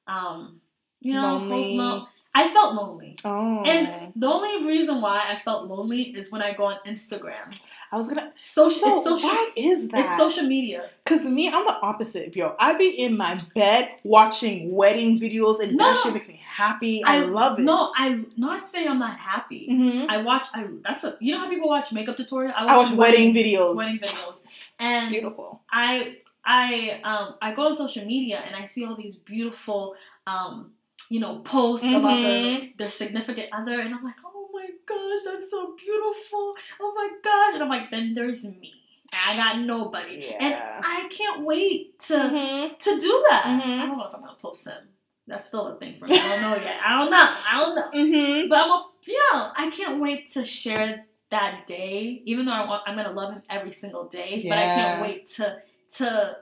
[0.07, 0.61] um,
[1.01, 1.77] you know, lonely.
[1.77, 3.17] Lo- I felt lonely.
[3.25, 3.65] Oh.
[3.65, 7.59] And the only reason why I felt lonely is when I go on Instagram.
[7.91, 8.81] I was gonna social.
[8.81, 10.07] So social why is that?
[10.07, 10.91] It's social media.
[11.05, 12.57] Cause me, I'm the opposite, yo.
[12.59, 17.05] I be in my bed watching wedding videos, and no, that shit makes me happy.
[17.05, 17.63] I, I, love it.
[17.63, 19.69] No, I'm not saying I'm not happy.
[19.71, 20.11] Mm-hmm.
[20.11, 20.49] I watch.
[20.53, 21.17] I that's a.
[21.21, 22.55] You know how people watch makeup tutorials.
[22.57, 23.77] I watch, I watch wedding videos.
[23.77, 24.39] Wedding videos.
[24.81, 25.63] And beautiful.
[25.71, 30.73] I I um I go on social media and I see all these beautiful um
[31.09, 31.97] you know posts mm-hmm.
[31.97, 36.93] about their, their significant other and I'm like oh my gosh that's so beautiful oh
[36.95, 38.73] my gosh and I'm like then there's me
[39.13, 40.37] I got nobody yeah.
[40.41, 42.75] and I can't wait to mm-hmm.
[42.79, 43.81] to do that mm-hmm.
[43.83, 44.89] I don't know if I'm gonna post him
[45.27, 47.75] that's still a thing for me I don't know yet I don't know I don't
[47.75, 48.49] know mm-hmm.
[48.49, 52.67] but I'm a, you know I can't wait to share that day even though I
[52.67, 54.51] want I'm gonna love him every single day yeah.
[54.51, 55.59] but I can't wait to
[55.95, 56.37] to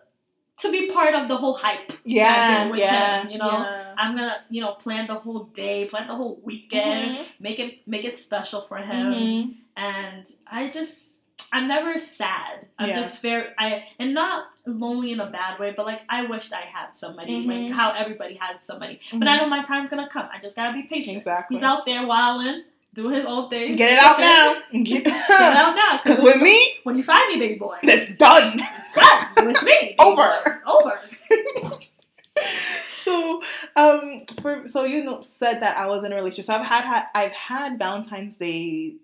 [0.56, 1.92] to be part of the whole hype.
[2.04, 3.94] Yeah, with yeah, him, you know, yeah.
[3.98, 7.22] I'm gonna you know plan the whole day, plan the whole weekend, mm-hmm.
[7.40, 9.50] make it make it special for him, mm-hmm.
[9.76, 11.12] and I just.
[11.52, 12.66] I'm never sad.
[12.78, 12.96] I'm yeah.
[12.96, 16.62] just very I and not lonely in a bad way, but like I wished I
[16.62, 17.50] had somebody, mm-hmm.
[17.50, 18.98] like how everybody had somebody.
[19.12, 19.42] But I Mm-hmm.
[19.44, 20.28] know my time's gonna come.
[20.32, 21.18] I just gotta be patient.
[21.18, 21.56] Exactly.
[21.56, 22.64] He's out there wilding,
[22.94, 23.76] doing his own thing.
[23.76, 24.22] Get it out Okay.
[24.22, 24.54] now.
[24.84, 26.00] Get it out now.
[26.02, 28.58] Because with me, when you find me, baby boy, that's done.
[28.58, 28.92] it's
[29.34, 29.96] done with me.
[29.98, 30.62] Over.
[30.66, 31.00] Over.
[33.04, 33.42] so
[33.76, 36.46] um for so you know said that I was in a relationship.
[36.46, 38.94] So I've had, had I've had Valentine's Day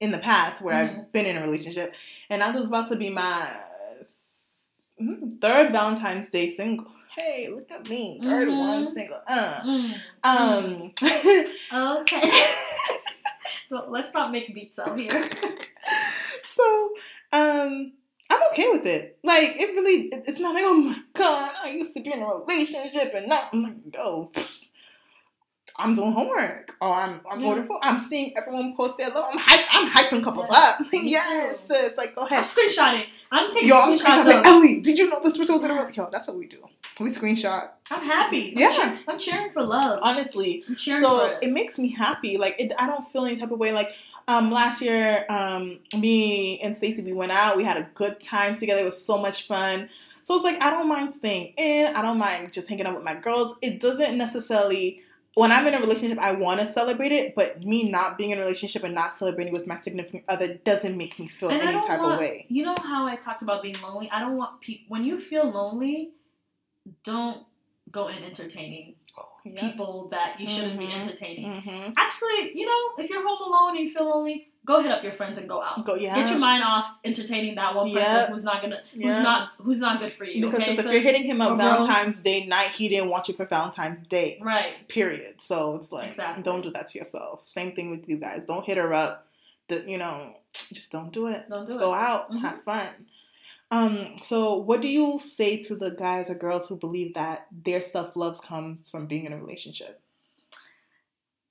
[0.00, 0.98] in the past where Mhm.
[1.00, 1.94] I've been in a relationship,
[2.30, 3.48] and that was about to be my
[5.00, 6.90] mm, third Valentine's Day single.
[7.16, 8.58] Hey, look at me, 3rd Mhm.
[8.58, 9.20] one single.
[9.26, 9.60] Uh.
[9.64, 10.00] Mm.
[10.24, 10.92] Um.
[11.72, 12.30] Okay.
[13.70, 15.10] So let's not make beats out here.
[16.44, 16.90] so
[17.32, 17.92] um.
[18.32, 19.18] I'm okay with it.
[19.24, 22.22] Like it really, it- it's not like oh my god, I used to be in
[22.22, 24.68] a relationship and now I'm like, oh, pfft,
[25.76, 27.48] I'm doing homework or I'm I'm Yeah.
[27.48, 27.80] ordering food.
[27.82, 29.24] I'm seeing everyone post their love.
[29.32, 30.86] I'm hype, I'm hyping couples Yeah, up.
[30.92, 31.96] yes, sis.
[31.96, 32.38] Like go ahead.
[32.38, 33.06] I'm screenshotting.
[33.32, 34.26] I'm taking Yo, I'm screenshotting.
[34.26, 36.04] Like, Ellie, did you know this person was in a relationship?
[36.04, 36.62] Yo, that's what we do.
[37.00, 37.70] We screenshot.
[37.90, 38.52] I'm happy.
[38.52, 38.98] I'm Yeah.
[39.08, 39.98] I'm cheering for love.
[40.02, 41.38] Honestly, I'm cheering for so it.
[41.42, 42.36] it makes me happy.
[42.36, 43.72] Like it, I don't feel any type of way.
[43.72, 43.92] Like
[44.28, 47.56] um, last year, um, me and Stacey we went out.
[47.56, 48.82] We had a good time together.
[48.82, 49.88] It was so much fun.
[50.22, 51.86] So it's like I don't mind staying in.
[51.96, 53.56] I don't mind just hanging out with my girls.
[53.62, 55.02] It doesn't necessarily.
[55.34, 58.38] When I'm in a relationship, I want to celebrate it, but me not being in
[58.38, 61.80] a relationship and not celebrating with my significant other doesn't make me feel And any
[61.86, 62.46] type want- of way.
[62.48, 64.10] You know how I talked about being lonely?
[64.10, 64.86] I don't want people.
[64.88, 66.10] When you feel lonely,
[67.04, 67.44] don't
[67.90, 68.94] go in entertaining
[69.44, 69.60] Yeah.
[69.60, 71.00] people that you shouldn't be Mhm.
[71.02, 71.50] entertaining.
[71.50, 71.92] Mm-hmm.
[71.96, 75.12] Actually, you know, if you're home alone and you feel lonely, go hit up your
[75.12, 75.84] friends and go out.
[75.86, 76.14] Go yeah.
[76.14, 78.28] Get your mind off entertaining that one person Yep.
[78.28, 79.22] who's not gonna, who's Yeah.
[79.22, 80.42] not, who's not good for you.
[80.42, 83.08] because okay, if So you're hitting him up or girl- Valentine's Day night, he didn't
[83.08, 84.38] want you for Valentine's Day.
[84.42, 84.86] right?
[84.88, 85.40] period.
[85.40, 86.42] So it's like, Exactly.
[86.42, 87.48] don't do that to yourself.
[87.48, 88.44] Same thing with you guys.
[88.44, 89.26] Don't hit her up.
[89.68, 90.36] The, you know,
[90.72, 91.48] just don't do it.
[91.48, 91.80] Don't do Just it.
[91.80, 92.40] go out, Mhm.
[92.42, 92.88] have fun.
[93.70, 97.80] Um, so what do you say to the guys or girls who believe that their
[97.80, 100.00] self love comes from being in a relationship?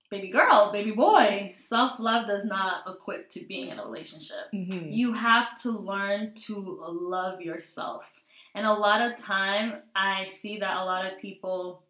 [0.09, 4.51] Baby girl, baby boy, self love does not equate to being in a relationship.
[4.53, 4.91] Mm-hmm.
[4.91, 6.55] you have to learn to
[6.89, 8.11] love yourself
[8.55, 11.83] and a lot of time i see that a lot of people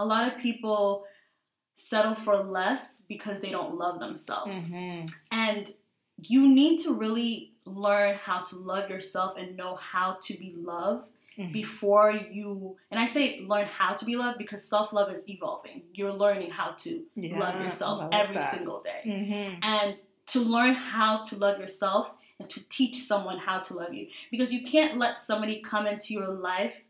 [0.00, 1.04] a lot of people
[1.76, 5.06] settle for less because they don't love themselves Mm-hmm.
[5.30, 5.70] and
[6.20, 11.10] you need to really learn how to love yourself and know how to be loved
[11.38, 11.52] Mhm.
[11.52, 16.12] before you and i say learn how to be loved because self-love is evolving you're
[16.24, 18.50] learning how to Yeah, love yourself every that.
[18.54, 19.62] single day Mm-hmm.
[19.62, 20.00] and
[20.32, 24.52] to learn how to love yourself and to teach someone how to love you because
[24.52, 26.82] you can't let somebody come into your life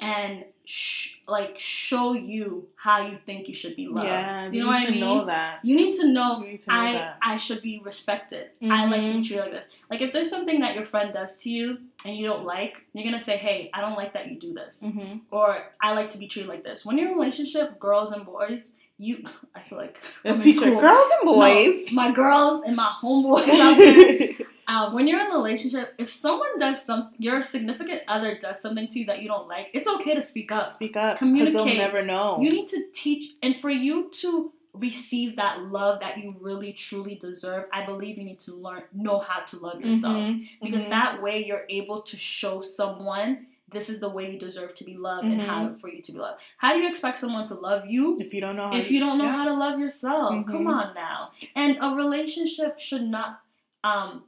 [0.00, 4.08] and sh- like show you how you think you should be loved.
[4.08, 5.60] Yeah, Do you you know need what I to know that.
[5.62, 7.18] You need to know need to know I that.
[7.22, 8.50] I should be respected.
[8.62, 9.68] I like to be treated like this.
[9.90, 13.04] Like if there's something that your friend does to you and you don't like, you're
[13.04, 15.18] gonna say, "Hey, I don't like that you do this," Mm-hmm.
[15.30, 18.26] or "I like to be treated like this." When you're in a relationship, girls and
[18.26, 19.22] boys, you
[19.54, 20.00] I feel like
[20.40, 21.92] Teacher, girls and No, boys.
[21.92, 24.28] my girls and my homeboys out there.
[24.66, 28.88] Uh, when you're in a relationship, if someone does some, your significant other does something
[28.88, 30.68] to you that you don't like, it's okay to speak up.
[30.68, 31.52] Speak up, Communicate.
[31.54, 32.40] they'll never know.
[32.40, 37.14] You need to teach, and for you to receive that love that you really truly
[37.14, 40.88] deserve, I believe you need to learn, know how to love yourself, Mhm, because mhm.
[40.90, 44.96] that way you're able to show someone this is the way you deserve to be
[44.96, 45.78] loved and how Mm-hmm.
[45.78, 46.38] for you to be loved.
[46.58, 49.00] How do you expect someone to love you if you don't know how if you
[49.00, 49.32] don't know yeah.
[49.36, 50.30] how to love yourself.
[50.46, 50.72] Come Mhm.
[50.88, 51.30] on now.
[51.56, 53.40] And a relationship should not
[53.84, 54.24] um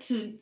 [0.00, 0.34] to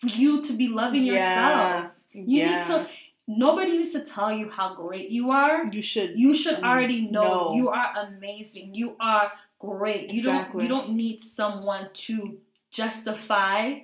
[0.00, 1.90] for you to be loving yourself.
[2.12, 2.58] You yeah.
[2.58, 2.88] need to
[3.26, 5.66] nobody needs to tell you how great you are.
[5.66, 6.18] You should.
[6.18, 7.54] You should Mm, already know no.
[7.54, 8.74] you are amazing.
[8.74, 10.10] You are great.
[10.10, 12.38] You don't you don't need someone to
[12.70, 13.80] justify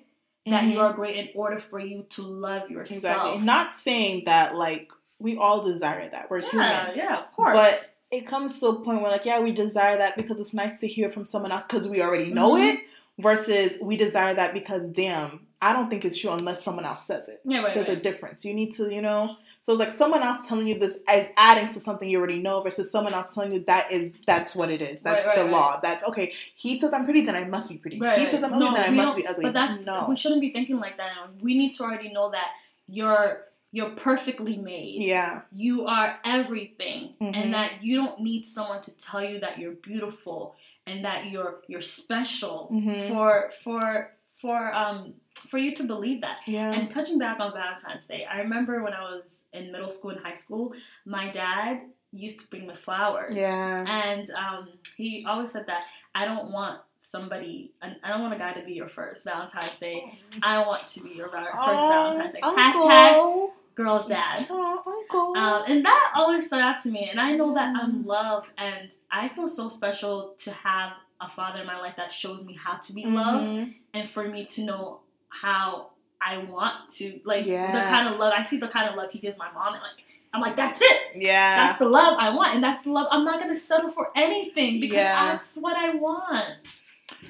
[0.47, 0.73] that Mhm.
[0.73, 2.97] you are great in order for you to love yourself.
[2.97, 3.39] Exactly.
[3.45, 6.31] Not saying that like we all desire that.
[6.31, 6.97] We're yeah, human.
[6.97, 7.55] yeah, of course.
[7.57, 10.81] But it comes to a point where like, yeah, we desire that because it's nice
[10.81, 12.75] to hear from someone else because we already know Mhm.
[12.75, 12.81] it
[13.21, 17.29] versus we desire that because damn, I don't think it's true unless someone else says
[17.29, 17.41] it.
[17.45, 17.99] yeah, right, There's right.
[17.99, 18.45] a difference.
[18.45, 19.37] You need to, you know.
[19.63, 22.63] So it's like someone else telling you this is adding to something you already know
[22.63, 25.01] versus someone else telling you that is that's what it is.
[25.03, 25.79] That's Right, the law.
[25.83, 26.33] That's okay.
[26.55, 27.97] He says I'm pretty, then I must be pretty.
[27.97, 29.43] He says I'm ugly, No, then I must be ugly.
[29.45, 30.07] But that's no.
[30.09, 31.11] we shouldn't be thinking like that.
[31.43, 32.49] We need to already know that
[32.89, 33.43] you're
[33.73, 34.97] you're perfectly made.
[35.03, 35.43] yeah.
[35.53, 37.37] You are everything, Mhm.
[37.37, 40.57] and that you don't need someone to tell you that you're beautiful
[40.87, 43.09] and that you're you're special Mhm.
[43.09, 45.15] for for for um
[45.49, 46.39] for you to believe that.
[46.47, 46.73] Yeah.
[46.73, 50.21] And touching back on Valentine's Day, I remember when I was in middle school and
[50.21, 50.73] high school,
[51.07, 51.81] my dad
[52.13, 53.31] used to bring me flowers.
[53.35, 53.85] yeah.
[53.87, 58.53] And um, he always said that I don't want somebody, I don't want a guy
[58.53, 60.19] to be your first Valentine's Day.
[60.43, 62.41] I want to be your first Valentine's Day.
[62.43, 63.53] Hashtag Uncle.
[63.83, 64.47] Girl's dad.
[64.51, 65.37] Oh, uncle.
[65.37, 67.09] Um, and that always stood out to me.
[67.11, 68.07] And I know that I'm Mm.
[68.07, 72.45] loved, and I feel so special to have a father in my life that shows
[72.45, 73.15] me how to be Mm-hmm.
[73.15, 77.73] loved and for me to know how I want to like Yeah.
[77.73, 79.83] the kind of love I see the kind of love he gives my mom and
[79.83, 81.57] like I'm like that's it Yeah.
[81.67, 84.81] that's the love I want and that's the love I'm not gonna settle for anything
[84.81, 85.27] because Yeah.
[85.33, 86.57] that's what I want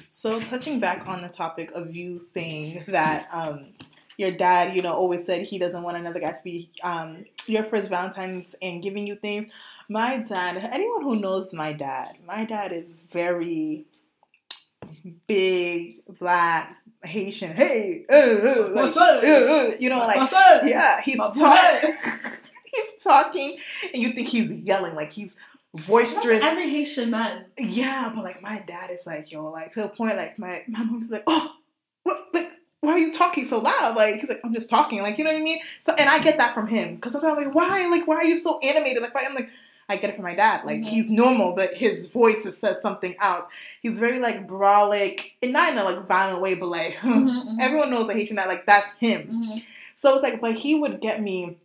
[0.09, 3.73] So touching back on the topic of you saying that um,
[4.17, 7.63] your dad, you know, always said he doesn't want another guy to be um, your
[7.63, 9.51] first Valentine's and giving you things.
[9.89, 13.85] My dad, anyone who knows my dad, my dad is very
[15.27, 17.53] big, black, Haitian.
[17.53, 19.23] Hey, uh, uh, like, What's up?
[19.23, 20.31] uh, uh, you know, like
[20.65, 21.95] yeah, he's talking.
[22.65, 23.57] he's talking,
[23.93, 25.35] and you think he's yelling, like he's
[25.73, 26.41] That's boisterous.
[26.43, 30.15] every Haitian man Yeah, but like my dad is like, yo, like to the point,
[30.17, 31.51] like my my mom's like, oh,
[32.03, 32.51] what, like,
[32.81, 33.95] why are you talking so loud?
[33.95, 35.59] Like he's like, I'm just talking, like you know what I mean.
[35.85, 38.25] So and I get that from him because sometimes I'm like, why, like, why are
[38.25, 39.01] you so animated?
[39.01, 39.23] Like, why?
[39.27, 39.49] I'm like,
[39.87, 40.65] I get it from my dad.
[40.65, 40.85] Like Mhm.
[40.85, 43.45] he's normal, but his voice says something else.
[43.81, 47.57] He's very like brolic, and not in a like violent way, but like Mhm, mhm.
[47.59, 49.27] everyone knows a Haitian dad, like that's him.
[49.29, 49.63] Mhm.
[49.95, 51.57] So it's like, but he would get me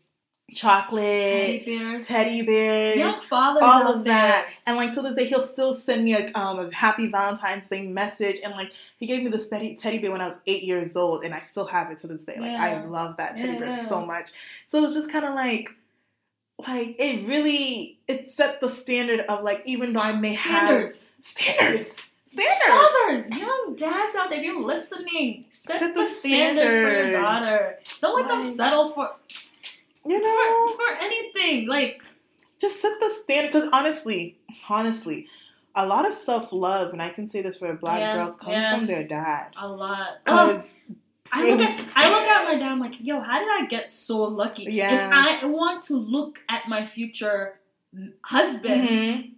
[0.53, 4.14] chocolate, teddy bears teddy bears young fathers all of there.
[4.14, 4.49] that.
[4.66, 7.86] And like to this day, he'll still send me a, um, a happy Valentine's Day
[7.86, 8.40] message.
[8.44, 11.24] And like he gave me this teddy, teddy bear when I was eight years old,
[11.24, 12.36] and I still have it to this day.
[12.38, 14.30] Like I love that teddy Yeah, bear so much.
[14.66, 15.70] So it's just kind of like,
[16.66, 21.26] like it really it set the standard of like even though I may standards have
[21.26, 21.97] standards,
[22.32, 22.68] standards.
[22.68, 27.20] Fathers, young dads out there, if you're listening, set, Set the, the standards for your
[27.20, 27.78] daughter.
[28.01, 29.11] Don't let them settle for
[30.07, 31.68] You know, for, for anything.
[31.68, 32.02] Like
[32.61, 33.52] just set the standard.
[33.52, 34.38] Because honestly,
[34.68, 35.26] honestly.
[35.78, 38.52] A lot of self love, and I can say this for black Yeah, girls, comes
[38.52, 38.74] yes.
[38.78, 39.48] from their dad.
[39.61, 40.09] a lot.
[40.26, 40.72] Oh, Because
[41.30, 42.72] I look at I look at my dad.
[42.72, 44.64] I'm like, yo, how did I get so lucky?
[44.70, 45.04] Yeah.
[45.04, 47.61] And I want to look at my future
[48.24, 49.30] husband, Mhm.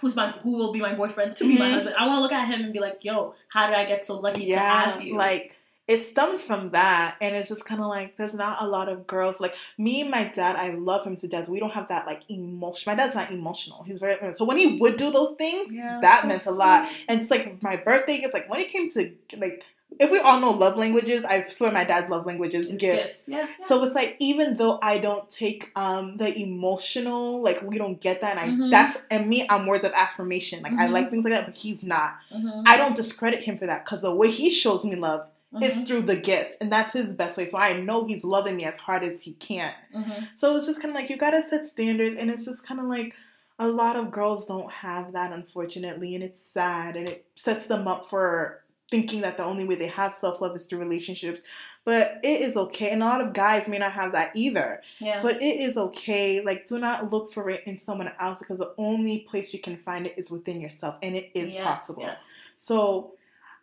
[0.00, 1.72] who's my who will be my boyfriend to be my Mhm.
[1.74, 1.96] husband.
[1.98, 4.18] I want to look at him and be like, yo, how did I get so
[4.18, 5.14] lucky to have you?
[5.16, 5.56] like
[5.88, 9.06] it stems from that, and it's just kind of like there's not a lot of
[9.06, 10.56] girls like me and my dad.
[10.56, 11.48] I love him to death.
[11.48, 12.90] We don't have that like emotion.
[12.90, 13.82] My dad's not emotional.
[13.82, 16.88] He's very so when he would do those things, Yeah, that so meant a lot.
[17.08, 18.32] And it's like my birthday gifts.
[18.34, 19.64] Like when it came to like
[20.00, 23.28] if we all know love languages, I swear my dad's love languages It's gifts.
[23.28, 23.40] Yeah.
[23.40, 23.66] yeah.
[23.66, 28.20] So it's like even though I don't take um the emotional, like we don't get
[28.20, 28.70] that, and I Mhm.
[28.70, 30.62] that's and me, I'm words of affirmation.
[30.62, 30.92] Like I Mhm.
[30.92, 32.12] like things like that, but he's not.
[32.32, 32.62] Mhm.
[32.66, 35.26] I don't discredit him for that because the way he shows me love
[35.60, 35.86] is Mhm.
[35.86, 37.46] through the gifts, and that's his best way.
[37.46, 39.72] So I know he's loving me as hard as he can.
[39.94, 40.28] Mhm.
[40.34, 42.86] So it's just kind of like you gotta set standards, and it's just kind of
[42.86, 43.14] like
[43.58, 47.86] a lot of girls don't have that, unfortunately, and it's sad, and it sets them
[47.86, 51.42] up for thinking that the only way they have self love is through relationships.
[51.84, 54.82] But it is okay, and a lot of guys may not have that either.
[55.00, 55.20] Yeah.
[55.22, 56.40] But it is okay.
[56.40, 59.76] Like, do not look for it in someone else because the only place you can
[59.76, 62.02] find it is within yourself, and it is Yes, possible.
[62.02, 62.26] Yes.
[62.56, 63.14] So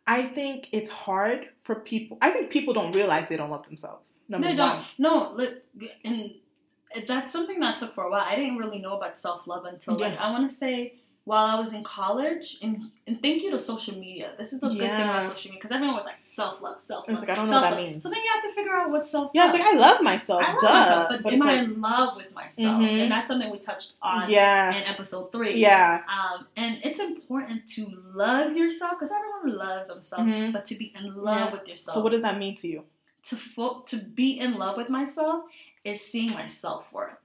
[0.09, 2.17] I think it's hard for people.
[2.19, 4.19] I think people don't realize they don't love themselves.
[4.27, 4.83] Number They one.
[4.97, 5.37] don't.
[5.37, 5.47] No,
[6.03, 6.31] and
[7.07, 8.25] that's something that took for a while.
[8.27, 10.95] I didn't really know about self love until like I want to say
[11.29, 12.57] while I was in college.
[12.63, 12.73] And
[13.07, 14.27] and thank you to social media.
[14.37, 17.07] This is the good thing about social media because everyone was like self love, self
[17.07, 17.19] love.
[17.19, 18.01] Like, I don't know what that means.
[18.03, 19.25] So then you have to figure out what self.
[19.25, 19.31] Love.
[19.35, 20.41] Yeah, it's like I love myself.
[20.43, 20.67] I love duh.
[20.79, 22.81] myself, but, but am it's I like, in love with myself?
[22.81, 22.99] Mhm.
[23.03, 25.55] And that's something we touched on yeah, in episode three.
[25.57, 26.03] yeah.
[26.17, 27.81] Um, and it's important to
[28.23, 30.51] love yourself because everyone loves themselves, Mhm.
[30.53, 31.51] but to be in love Yeah.
[31.51, 31.93] with yourself.
[31.95, 32.83] So what does that mean to you?
[33.21, 35.43] to fo- to be in love with myself
[35.83, 37.17] is seeing my self worth.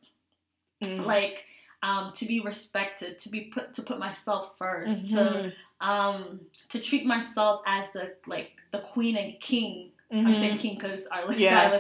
[0.83, 1.07] Mm.
[1.07, 1.45] Like
[1.87, 5.53] um, to be respected, to be put to put myself 1st to Mhm.
[5.91, 6.41] um,
[6.72, 8.05] to treat myself as the
[8.35, 9.74] like the queen and king.
[10.11, 10.37] I'm Mhm.
[10.43, 11.78] saying king because our list Yeah.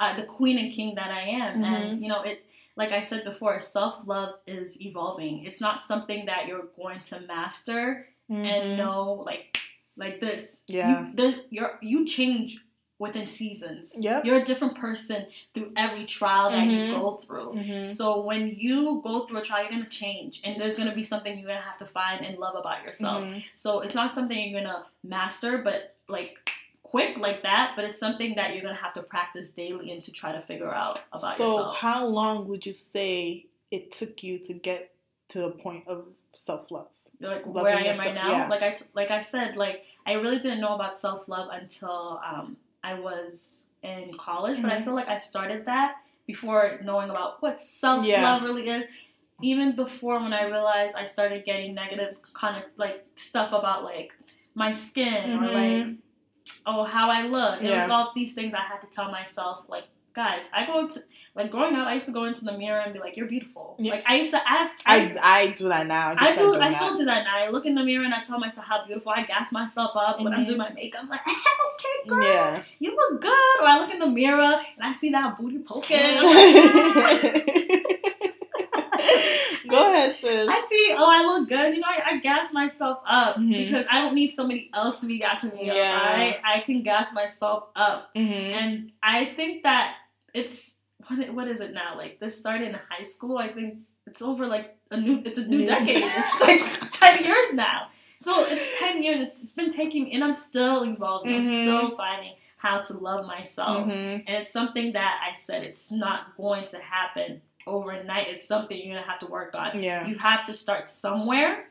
[0.00, 1.64] uh, the queen and king that I am, Mhm.
[1.74, 2.38] and you know it.
[2.80, 5.34] Like I said before, self love is evolving.
[5.48, 8.44] It's not something that you're going to master Mhm.
[8.52, 9.58] and know like
[10.04, 10.62] like this.
[10.68, 11.10] Yeah.
[11.16, 12.48] You, you're, you change
[12.98, 13.94] within seasons.
[13.98, 14.24] Yep.
[14.24, 17.00] You're a different person through every trial that you Mhm.
[17.00, 17.52] go through.
[17.54, 17.86] Mhm.
[17.86, 21.38] So when you go through a trial, you're gonna change, and there's gonna be something
[21.38, 23.22] you're gonna have to find and love about yourself.
[23.24, 23.44] Mhm.
[23.54, 26.50] So it's not something you're gonna master, but like
[26.82, 27.74] quick like that.
[27.76, 30.74] But it's something that you're gonna have to practice daily and to try to figure
[30.74, 31.76] out about So yourself.
[31.76, 34.92] So how long would you say it took you to get
[35.28, 36.88] to the point of self love?
[37.20, 38.30] like loving where I am right now.
[38.30, 38.46] yeah.
[38.48, 42.20] Like I t- like I said, like I really didn't know about self love until
[42.24, 44.60] um, I was in college.
[44.62, 44.84] But I Mhm.
[44.84, 48.42] feel like I started that before knowing about what self love Yeah.
[48.42, 48.84] really is.
[49.40, 54.12] Even before when I realized I started getting negative kind of like stuff about like
[54.54, 55.98] my skin or like Mhm.
[56.66, 57.62] oh how I look.
[57.62, 59.86] It was all these things I had to tell myself like
[60.22, 61.00] guys, I go to
[61.34, 61.86] like growing up.
[61.86, 63.92] I used to go into the mirror and be like, "You're beautiful." Yeah.
[63.94, 64.40] Like I used to.
[64.44, 66.14] I, I, I do that now.
[66.18, 66.60] I started do.
[66.60, 66.74] I that.
[66.80, 67.36] still do that now.
[67.44, 69.12] I look in the mirror and I tell myself how beautiful.
[69.14, 70.46] I gas myself up when I'm Mhm.
[70.46, 71.02] doing my makeup.
[71.04, 72.62] I'm like, okay, girl, Yeah.
[72.80, 73.54] you look good.
[73.60, 75.98] Or I look in the mirror and I see that booty poking.
[79.68, 80.48] Go ahead, sis.
[80.50, 80.94] I see.
[80.98, 81.74] Oh, I look good.
[81.74, 83.56] You know, I, I gas myself up Mhm.
[83.56, 85.96] because I don't need somebody else to be gassing me Yeah.
[85.96, 86.16] up.
[86.16, 86.36] Right?
[86.44, 89.94] I can gas myself up, hmm and I think that
[90.34, 90.74] it's
[91.06, 91.96] what what is it now?
[91.96, 93.38] Like this started in high school.
[93.38, 95.22] I think it's over like a new.
[95.24, 95.78] It's a new Yeah.
[95.84, 96.02] decade.
[96.04, 97.88] It's like ten years now.
[98.20, 99.20] So it's ten years.
[99.20, 101.34] It's been taking, and I'm still evolving.
[101.36, 101.64] I'm Mhm.
[101.64, 103.84] still finding how to love myself.
[103.84, 108.26] hmm And it's something that I said it's not going to happen overnight.
[108.28, 109.80] It's something you're gonna have to work on.
[109.82, 110.06] Yeah.
[110.06, 111.68] You have to start somewhere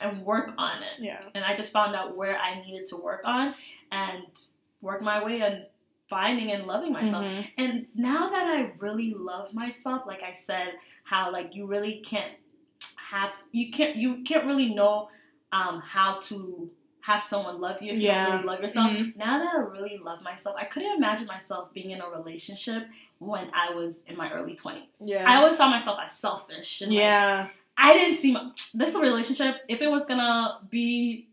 [0.00, 1.02] and work on it.
[1.02, 1.20] Yeah.
[1.34, 3.54] And I just found out where I needed to work on
[3.92, 4.24] and
[4.80, 5.64] work my way on
[6.08, 7.24] finding and loving myself.
[7.24, 7.46] Mhm.
[7.58, 12.32] And now that I really love myself, like I said, how like you really can't
[12.96, 15.08] have you can't you can't really know
[15.52, 18.24] um, how to have someone love you if you Yeah.
[18.26, 18.90] don't really love yourself.
[18.90, 19.16] Mhm.
[19.16, 22.88] Now that I really love myself, I couldn't imagine myself being in a relationship
[23.18, 25.00] when I was in my early twenties.
[25.00, 25.24] Yeah.
[25.26, 27.48] I always saw myself as selfish and like, Yeah.
[27.78, 29.56] I didn't see my, this relationship.
[29.68, 31.28] If it was gonna be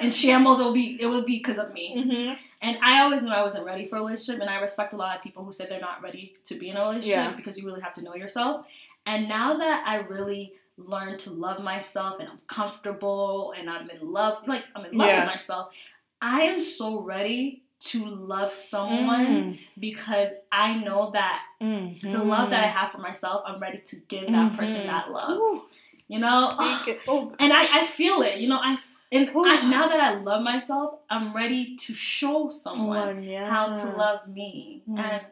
[0.00, 1.86] in shambles, it would be it would be because of me.
[2.02, 4.96] hmm And I always knew I wasn't ready for a relationship, and I respect a
[4.96, 7.32] lot of people who say they're not ready to be in a relationship Yeah.
[7.36, 8.66] because you really have to know yourself.
[9.06, 14.12] And now that I really learned to love myself and I'm comfortable and I'm in
[14.12, 15.20] love, like I'm in love Yeah.
[15.20, 15.72] with myself,
[16.20, 22.12] I am so ready to love someone because I know that Mm-hmm.
[22.12, 24.86] the love that I have for myself, I'm ready to give that person Mhm.
[24.86, 25.38] that love.
[25.38, 25.62] Ooh,
[26.08, 28.38] You know, oh, and I, I feel it.
[28.38, 28.76] You know, I
[29.12, 33.48] and I, now that I love myself, I'm ready to show someone one, yeah.
[33.48, 34.98] how to love me, Mm.
[34.98, 35.26] and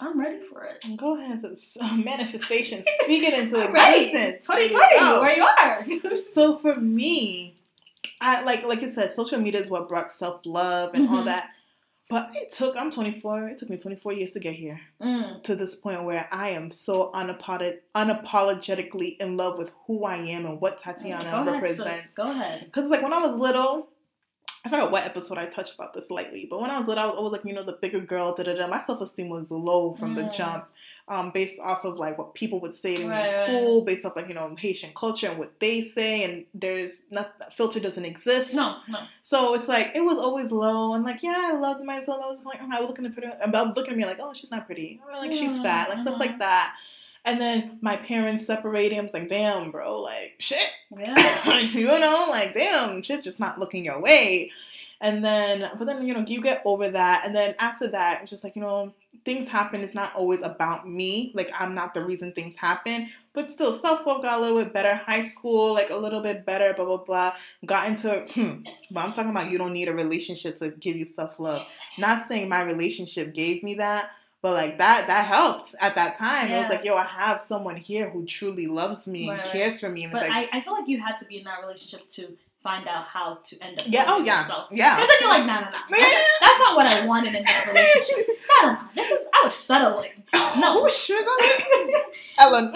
[0.00, 0.96] I'm ready for it.
[0.96, 1.44] Go ahead.
[1.80, 2.82] Uh, manifestation.
[3.02, 4.46] Speak it into existence.
[4.48, 5.20] You 2020, go.
[5.20, 5.86] where you are.
[6.34, 7.56] So for me,
[8.20, 11.26] I like like you said, social media is what brought self love and all Mhm.
[11.26, 11.50] that.
[12.12, 13.48] But it took I'm 24.
[13.48, 15.42] It took me 24 years to get here Mm.
[15.44, 20.44] to this point where I am so unapologetic, unapologetically in love with who I am
[20.46, 22.02] and what Tatiana Go represents.
[22.06, 22.14] sis.
[22.14, 22.66] Go ahead.
[22.66, 23.88] Because like when I was little,
[24.64, 27.06] I forgot what episode I touched about this lightly, but when I was little, I
[27.06, 28.68] was always like, you know, the bigger girl, da da da.
[28.68, 30.34] My self esteem was low from the Mm.
[30.34, 30.66] jump,
[31.08, 34.14] um, based off of like what people would say to me in school, based off
[34.16, 38.54] like you know Haitian culture and what they say, and there's not filter doesn't exist.
[38.54, 39.00] No, no.
[39.20, 42.22] So it's like it was always low, and like yeah, I loved myself.
[42.24, 44.32] I was like, oh, I was looking at pretty, about looking at me like, oh,
[44.32, 46.76] she's not pretty, or like she's Mm, fat, like stuff like that.
[47.24, 48.98] And then my parents separating.
[48.98, 51.58] I was like, damn, bro, like shit Yeah.
[51.60, 54.50] you know, like damn, shit's just not looking your way.
[55.00, 58.30] And then, but then you know, you get over that, and then after that, it's
[58.30, 58.92] just like you know,
[59.24, 59.82] things happen.
[59.82, 61.32] It's not always about me.
[61.34, 64.72] Like I'm not the reason things happen, but still, self love got a little bit
[64.72, 64.94] better.
[64.94, 66.72] High school, like a little bit better.
[66.74, 67.34] Blah blah blah.
[67.66, 71.04] Got into, hmm, but I'm talking about you don't need a relationship to give you
[71.04, 71.66] self love.
[71.98, 74.10] Not saying my relationship gave me that.
[74.40, 76.50] But like that, that helped at that time.
[76.50, 79.52] It was like, yo, I have someone here who truly loves me Right, and right.
[79.52, 80.02] cares for me.
[80.02, 82.36] And But like, I, I feel like you had to be in that relationship to
[82.62, 83.86] find out how to end up.
[83.88, 84.68] yeah, oh yeah, yourself.
[84.72, 84.96] yeah.
[84.96, 85.70] Because then you're like, no, no, no.
[86.40, 88.28] That's, not what I wanted in this relationship.
[88.62, 88.88] No, no, no.
[88.94, 90.10] This is I was settling.
[90.34, 90.84] No.
[90.84, 92.02] Oh, shit, I'm-
[92.38, 92.72] Ellen.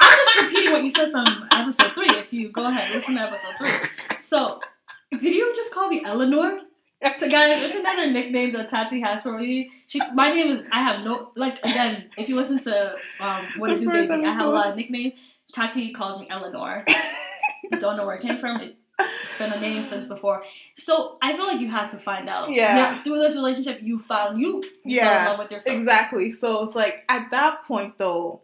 [0.00, 2.08] I'm just repeating what you said from episode three.
[2.10, 4.16] If you go ahead, listen to episode three.
[4.18, 4.60] So,
[5.10, 6.60] did you just call me Eleanor?
[7.02, 9.70] To guys, it's another nickname that Tati has for me.
[9.86, 10.62] She, my name is.
[10.72, 11.58] I have no like.
[11.64, 14.76] Again, if you listen to um, what to do, baby, I have a lot of
[14.76, 15.12] nickname.
[15.54, 16.84] Tati calls me Eleanor.
[17.80, 18.60] Don't know where it came from.
[18.60, 18.76] It,
[19.38, 20.42] it's been a name since before.
[20.76, 22.50] So I feel like you had to find out.
[22.50, 23.02] Yeah.
[23.02, 24.62] through this relationship, you found you.
[24.84, 25.76] you fell in Yeah, love with yourself.
[25.76, 26.32] Exactly.
[26.32, 28.40] So it's like at that point though,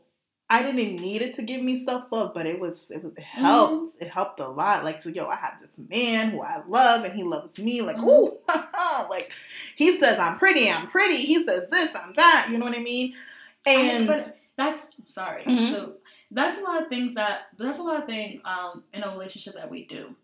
[0.51, 3.23] I didn't need it to give me self love, but it was it was it
[3.23, 3.95] helped.
[3.97, 4.05] Mm-hmm.
[4.05, 4.85] It helped a lot.
[4.85, 7.81] Like so, yo, I have this man who I love, and he loves me.
[7.81, 8.07] Like, Mhm.
[8.07, 8.37] ooh,
[9.09, 9.33] like
[9.77, 11.17] he says I'm pretty, I'm pretty.
[11.17, 12.49] He says this, I'm that.
[12.51, 13.15] You know what I mean?
[13.65, 15.45] And I- but that's sorry.
[15.45, 15.71] Mhm.
[15.71, 15.93] So
[16.31, 19.55] that's a lot of things that that's a lot of thing um, in a relationship
[19.55, 20.15] that we do.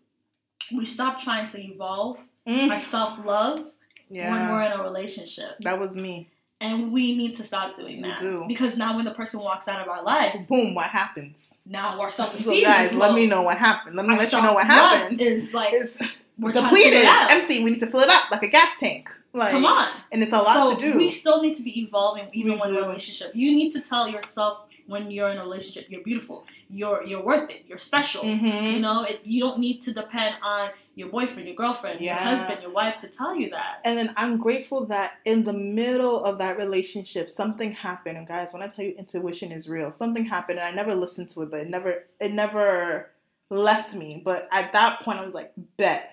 [0.71, 3.65] We stop trying to evolve Mm, our self love
[4.09, 6.29] when we're in a relationship, that was me.
[6.59, 8.45] and we need to stop doing We that do.
[8.47, 11.53] because now when the person walks out of our life, Boom, what happens?
[11.65, 13.95] now our self So esteem guys, is let me know what happened.
[13.97, 15.21] Let me Our let you know what happened.
[15.21, 16.01] Is like It's
[16.39, 17.61] we're depleted, empty.
[17.63, 19.09] We need to fill it up like a gas tank.
[19.33, 19.89] Like, Come on.
[20.11, 20.97] and it's a lot so to do.
[20.97, 22.85] we still need to be evolving even We when in a do.
[22.87, 23.31] relationship.
[23.35, 26.37] You need to tell yourself when you're in a relationship, you're beautiful,
[26.69, 28.23] you're you're worth it, you're special.
[28.23, 28.73] Mhm.
[28.73, 32.61] You know, it, you don't need to depend on your boyfriend, your girlfriend, your husband,
[32.61, 33.73] your wife to tell you that.
[33.85, 38.17] And then I'm grateful that in the middle of that relationship, something happened.
[38.17, 41.29] And guys, when I tell you intuition is real, something happened, and I never listened
[41.29, 43.11] to it, but it never, it never
[43.49, 44.21] left me.
[44.25, 46.11] But at that point, I was like, bet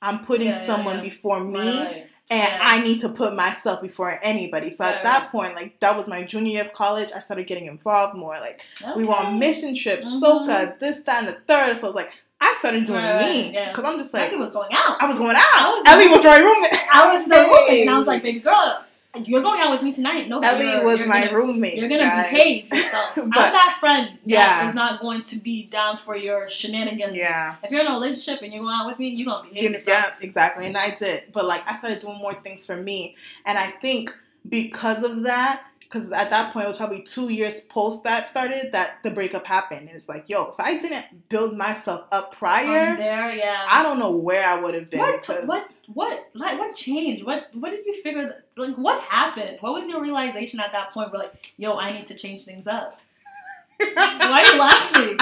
[0.00, 1.02] I'm putting Yeah, yeah, someone yeah.
[1.02, 2.06] before me, Right.
[2.30, 2.58] And Yeah.
[2.60, 4.70] I need to put myself before anybody.
[4.70, 7.10] So at that point, like that was my junior year of college.
[7.14, 8.38] I started getting involved more.
[8.40, 8.64] Like
[8.96, 10.20] we went on mission trips, Mhm.
[10.20, 11.78] soca, this, that, and the third.
[11.78, 13.68] So I was like, I started doing Right, right, me yeah.
[13.68, 14.22] because I'm just like.
[14.24, 15.00] Maxie was going out.
[15.00, 15.76] I was going I out.
[15.76, 16.72] was- Ellie was my roommate.
[16.92, 18.84] I was the roommate, and I was like, baby girl,
[19.24, 20.28] you're going out with me tonight.
[20.28, 21.76] No, Ellie was my gonna, roommate.
[21.76, 22.30] You're gonna guys.
[22.30, 23.12] behave yourself.
[23.18, 24.68] I'm that friend Yeah.
[24.68, 27.14] is not going to be down for your shenanigans.
[27.16, 27.56] Yeah.
[27.62, 29.70] If you're in a relationship and you're going out with me, you're gonna behave know,
[29.72, 30.16] yourself.
[30.20, 30.66] yeah, exactly.
[30.66, 31.24] And I did.
[31.32, 33.16] But like I started doing more things for me.
[33.44, 34.16] And I think
[34.48, 38.72] because of that, because at that point it was probably two years post that started
[38.72, 39.88] that the breakup happened.
[39.88, 43.66] And it's like, yo, if I didn't build myself up prior, From there, yeah.
[43.68, 45.00] I don't know where I would have been.
[45.00, 47.26] what, what, what, like, what changed?
[47.26, 48.24] What, what did you figure?
[48.24, 49.58] That, like, what happened?
[49.60, 51.12] What was your realization at that point?
[51.12, 52.98] Where like, yo, I need to change things up.
[53.78, 55.18] Why are you laughing?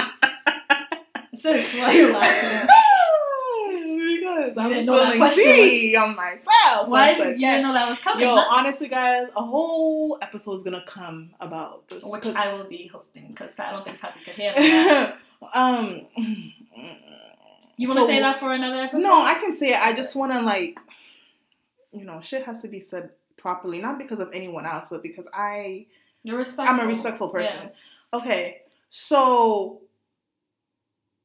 [1.33, 2.69] Sis, why are you laughing?
[4.55, 6.87] because I was feeling G on myself.
[6.87, 8.27] Why did you know that was coming?
[8.27, 8.45] Yo, huh?
[8.51, 12.03] honestly, guys, a whole episode is gonna come about this.
[12.03, 15.17] Which I will be hosting because I don't think Tati could handle that.
[15.55, 16.07] um,
[17.77, 19.01] You want to So- say that for another episode?
[19.03, 19.79] no, I can say it.
[19.81, 20.79] I just want to like,
[21.91, 25.27] you know, shit has to be said properly, not because of anyone else, but because
[25.33, 25.87] I,
[26.23, 26.75] You're respectful.
[26.75, 27.55] I'm a respectful person.
[28.13, 28.19] Yeah.
[28.19, 29.81] Okay, so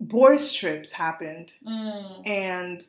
[0.00, 2.26] boys trips happened, Mm.
[2.26, 2.86] and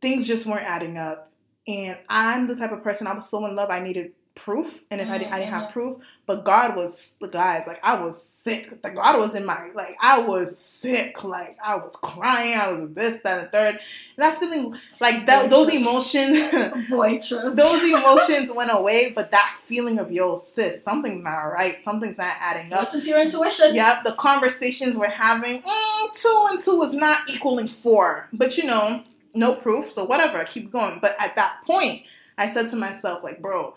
[0.00, 1.30] things just weren't adding up.
[1.68, 5.02] And I'm the type of person I was so in love I needed proof, and
[5.02, 5.72] if I, didn't, I didn't have Mhm.
[5.72, 8.80] proof, but God was the guys like I was sick.
[8.80, 11.22] The God was in my like I was sick.
[11.24, 12.54] Like I was crying.
[12.58, 13.74] I was this, that, and the third.
[13.74, 13.80] And
[14.18, 16.88] that feeling like that, those emotions.
[16.88, 17.54] Boy trips.
[17.54, 22.34] Those emotions went away, but that feeling of yo sis, something's not right, something's not
[22.40, 22.84] adding up.
[22.84, 23.74] Listen to your intuition.
[23.74, 28.26] Yep, the conversations we're having, mm, two and two is not equaling four.
[28.32, 29.02] But you know,
[29.34, 30.98] no proof, so whatever, I keep going.
[31.00, 32.02] But at that point,
[32.38, 33.74] I said to myself, like, bro,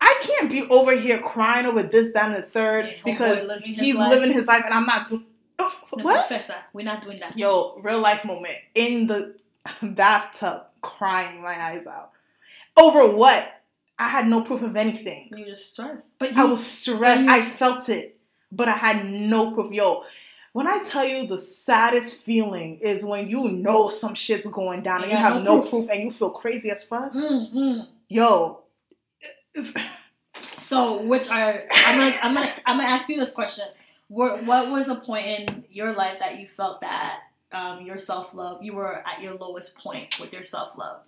[0.00, 3.68] I can't be over here crying over this, that, and the third Yeah, because living
[3.74, 4.10] he's life.
[4.10, 5.26] living his life and I'm not doing.
[5.58, 6.26] Oh, No, what?
[6.26, 7.38] Professor, we're not doing that.
[7.38, 9.36] Yo, real life moment in the
[9.82, 12.10] bathtub, crying my eyes out.
[12.76, 13.46] Over what?
[13.98, 15.28] I had no proof of anything.
[15.36, 16.18] You just stressed.
[16.18, 17.22] But I was stressed.
[17.22, 18.18] you- I felt it,
[18.50, 19.70] but I had no proof.
[19.72, 20.04] Yo,
[20.52, 25.02] when I tell you the saddest feeling is when you know some shit's going down
[25.02, 25.70] and You you have no no proof.
[25.70, 27.12] proof and you feel crazy as fuck.
[27.12, 27.86] Mm, mm.
[28.08, 28.60] Yo,
[30.34, 33.64] So, which are I'm gonna I'm gonna I'm gonna ask you this question.
[34.08, 37.20] What what was a point in your life that you felt that
[37.52, 41.00] um, your self love you were at your lowest point with your self love?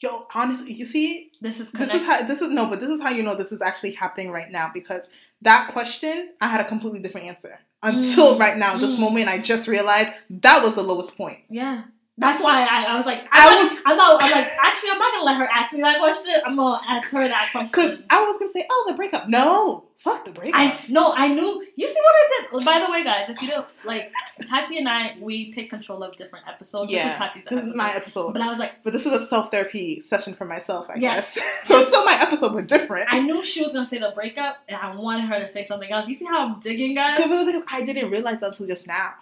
[0.00, 3.00] yo, honestly, you see, This is this is how this is no, but this is
[3.00, 5.08] how you know this is actually happening right now because
[5.42, 8.76] that question I had a completely different answer until Mm, right now.
[8.78, 9.00] This mm.
[9.00, 11.38] moment, I just realized that was the lowest point.
[11.48, 11.84] yeah.
[12.18, 14.98] That's why I, I was like I I'm, was- I'm not I'm like actually I'm
[14.98, 16.32] not gonna let her ask me that question.
[16.46, 17.66] I'm gonna ask her that question.
[17.70, 17.98] Because.
[18.08, 19.28] I was gonna say, oh, the breakup.
[19.28, 20.58] No, fuck the breakup.
[20.58, 21.62] I no, I knew.
[21.76, 22.64] You see what I did?
[22.64, 24.10] By the way, guys, if you don't like,
[24.48, 26.90] Tati and I, we take control of different episodes.
[26.90, 27.70] Yeah, this is Tati's this episode.
[27.70, 28.32] is my episode.
[28.32, 31.16] But I was like, But this is a self therapy session for myself, I Yeah.
[31.16, 31.34] guess.
[31.66, 33.08] so it's still my episode, but different.
[33.12, 35.90] I knew she was gonna say the breakup, and I wanted her to say something
[35.92, 36.08] else.
[36.08, 37.18] You see how I'm digging, guys?
[37.18, 39.12] Because I didn't realize that until just now.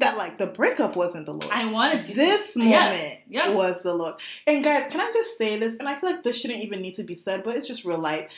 [0.00, 1.52] That like the breakup wasn't the lowest.
[1.52, 2.14] I wanted you.
[2.14, 4.18] this to, moment Yeah, was the lowest.
[4.46, 5.76] And guys, can I just say this?
[5.78, 7.98] And I feel like this shouldn't even need to be said, but it's just real
[7.98, 8.30] life.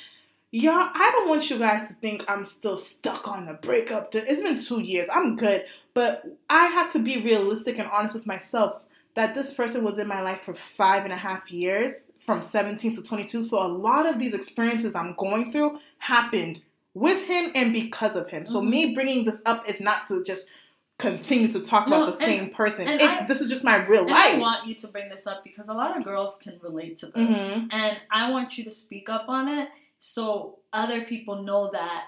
[0.52, 4.12] Y'all, I don't want you guys to think I'm still stuck on the breakup.
[4.14, 5.08] It's been two years.
[5.12, 5.64] I'm good.
[5.94, 8.82] But I have to be realistic and honest with myself
[9.14, 12.96] that this person was in my life for five and a half years, from 17
[12.96, 13.42] to 22.
[13.44, 16.62] So a lot of these experiences I'm going through happened
[16.94, 18.44] with him and because of him.
[18.44, 18.68] So Mhm.
[18.68, 20.48] me bringing this up is not to just
[21.00, 22.86] continue to talk No, about the and- same person.
[22.86, 24.34] I- this is just my real And life.
[24.36, 27.06] I want you to bring this up because a lot of girls can relate to
[27.06, 27.68] this, Mhm.
[27.72, 32.04] and I want you to speak up on it so other people know that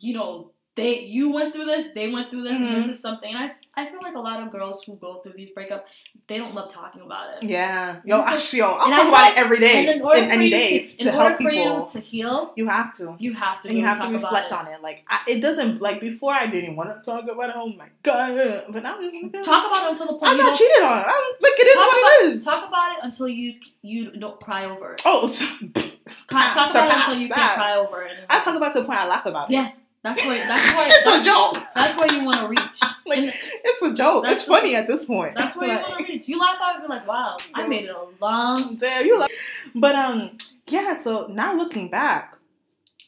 [0.00, 2.90] you know they you went through this, they went through this, and this Mhm.
[2.90, 3.34] is something.
[3.34, 5.82] And I I feel like a lot of girls who go through these breakups,
[6.26, 7.48] they don't love talking about it.
[7.48, 10.26] Yeah, yo, I, yo, I'll talk about like- it every day, And in order in
[10.26, 11.54] for any you day, to, to, help people.
[11.54, 14.66] you to heal, You have to, you have to and you have to reflect about
[14.66, 14.82] on it.
[14.82, 16.32] Like I, it doesn't like before.
[16.34, 17.56] I didn't want to talk about it.
[17.56, 18.64] Oh my god!
[18.70, 19.42] But now I'm just like.
[19.42, 21.04] Talk about it until the point I got cheated on.
[21.06, 22.44] I'm, like it is what about, it is.
[22.44, 25.02] Talk about it until you you don't cry over it.
[25.06, 25.28] oh,
[26.28, 28.12] talk about it until you can't cry over it.
[28.28, 29.54] I talk about it to the point I laugh about it.
[29.54, 29.70] Yeah.
[30.02, 30.36] That's why.
[30.38, 30.86] That's why.
[30.90, 31.56] it's that's, a joke.
[31.74, 32.80] That's why you want to reach.
[33.04, 34.22] Like And it's a joke.
[34.24, 35.34] That's It's funny at this point.
[35.36, 36.28] that's you Like, want to reach.
[36.28, 39.32] You laugh out and be like, "Wow, I made it a long." Damn, you like.
[39.74, 40.36] But um,
[40.68, 40.96] yeah.
[40.96, 42.36] So now looking back,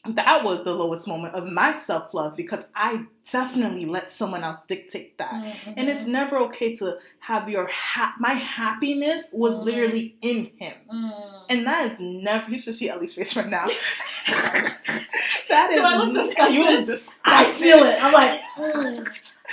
[0.09, 4.59] that was the lowest moment of my self love because I definitely let someone else
[4.67, 5.31] dictate that.
[5.33, 5.71] Mm-hmm.
[5.77, 9.63] And it's never okay to have your ha- my happiness was Mhm.
[9.63, 10.75] literally in him.
[10.93, 11.41] Mm.
[11.49, 12.51] And that is never.
[12.51, 13.65] You should see Ellie's face right now.
[14.27, 15.79] that is.
[15.79, 16.55] Do I look disgusted?
[16.55, 17.21] You look disgusted.
[17.25, 17.97] I feel it.
[18.03, 19.07] I'm like, mm.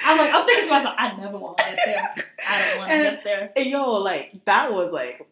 [0.04, 2.14] I'm like, I'm thinking to myself, I never want to get there.
[2.48, 3.52] I don't want to get there.
[3.56, 5.26] And yo, like that was like,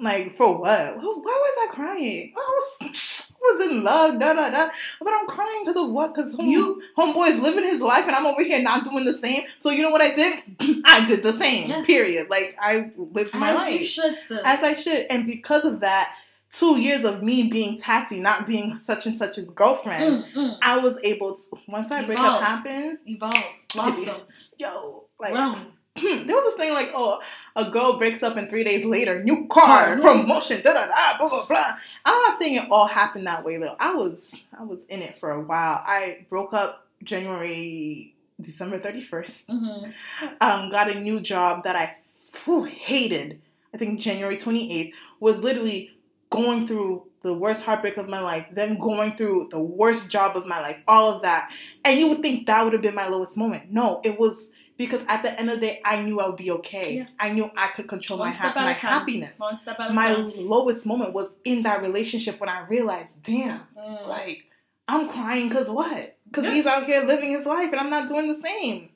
[0.00, 0.96] like for what?
[0.96, 2.32] Why was I crying?
[2.36, 4.68] I was, was in love, da da da.
[5.00, 6.14] But I'm crying because of what?
[6.14, 9.42] Because home, You- homeboy's living his life, and I'm over here not doing the same.
[9.58, 10.40] So you know what I did?
[10.84, 11.70] I did the same.
[11.70, 11.82] Yeah.
[11.82, 12.28] Period.
[12.30, 14.40] Like I lived my As life you should, sis.
[14.44, 16.14] as I should, and because of that,
[16.50, 20.24] two years of me being Tati, not being such and such a girlfriend.
[20.24, 20.58] Mm, mm.
[20.62, 22.42] I was able to once I breakup Evolve.
[22.42, 24.22] happened, Evolve, blossomed,
[24.56, 25.66] yo, like grown.
[26.26, 27.20] there was this thing like, oh,
[27.56, 31.28] a girl breaks up and three days later, new car, promotion, da da da, blah
[31.28, 31.70] blah blah.
[32.04, 33.76] I'm not saying it all happened that way though.
[33.78, 35.82] I was I was in it for a while.
[35.84, 39.42] I broke up January December 31st.
[39.46, 40.26] Mm-hmm.
[40.40, 41.96] Um, got a new job that I
[42.30, 43.40] phew, hated.
[43.74, 45.92] I think January 28th was literally
[46.30, 50.46] going through the worst heartbreak of my life, then going through the worst job of
[50.46, 51.50] my life, all of that.
[51.84, 53.72] And you would think that would have been my lowest moment.
[53.72, 56.50] No, it was because at the end of the day, I knew I would be
[56.52, 56.94] okay.
[56.98, 57.06] Yeah.
[57.20, 59.34] I knew I could control One my ha- my happiness.
[59.38, 60.32] One step at My time.
[60.36, 64.08] lowest moment was in that relationship when I realized, damn, Mm.
[64.08, 64.44] like
[64.86, 66.16] I'm crying because what?
[66.26, 66.52] Because Yeah.
[66.52, 68.88] he's out here living his life and I'm not doing the same.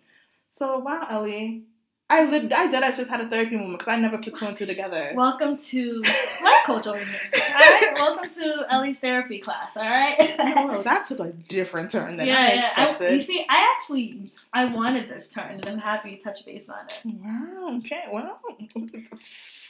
[0.49, 1.65] So wow, Ellie,
[2.13, 2.53] I lived.
[2.53, 2.83] I did.
[2.83, 5.13] I just had a therapy moment because I never put two and two together.
[5.15, 6.01] Welcome to
[6.45, 7.31] life coach over here.
[7.35, 9.79] All right, welcome to Ellie's therapy class.
[9.79, 10.17] All right.
[10.39, 13.15] oh, that took a different turn than I I, expected.
[13.15, 16.85] you see, I actually I wanted this turn, and I'm happy you touch base on
[16.87, 17.01] it.
[17.07, 17.79] wow.
[17.79, 18.05] Okay.
[18.13, 18.39] Well.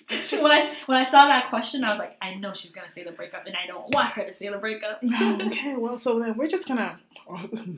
[0.08, 2.88] just- when I when I saw that question, I was like, I know she's gonna
[2.88, 5.00] say the breakup, and I don't want her to say the breakup.
[5.04, 5.76] okay.
[5.76, 6.98] Well, so then we're just gonna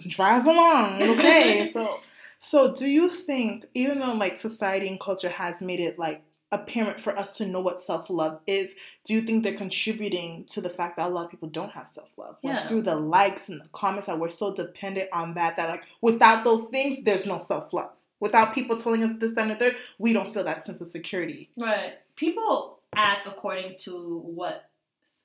[0.08, 1.02] drive along.
[1.02, 1.68] Okay.
[1.72, 2.00] so,
[2.44, 6.22] so do you think, even though like society and culture has made it like
[6.52, 8.74] apparent for us to know what self love is,
[9.04, 11.88] do you think they're contributing to the fact that a lot of people don't have
[11.88, 12.36] self love?
[12.42, 15.84] Like through the likes and the comments that we're so dependent on that that like
[16.02, 17.96] without those things, there's no self love.
[18.20, 20.88] Without people telling us this, that, and the third, we don't feel that sense of
[20.88, 21.50] security.
[21.58, 21.94] Right.
[22.16, 24.70] People act according to what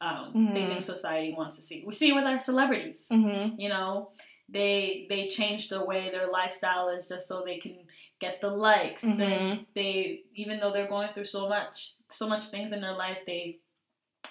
[0.01, 0.67] um, they Mhm.
[0.69, 1.83] think society wants to see.
[1.85, 3.07] We see it with our celebrities.
[3.11, 3.59] Mm-hmm.
[3.59, 4.11] You know,
[4.51, 7.77] they they change the way their lifestyle is just so they can
[8.19, 9.03] get the likes.
[9.03, 9.19] Mhm.
[9.21, 13.19] And they even though they're going through so much so much things in their life,
[13.25, 13.59] they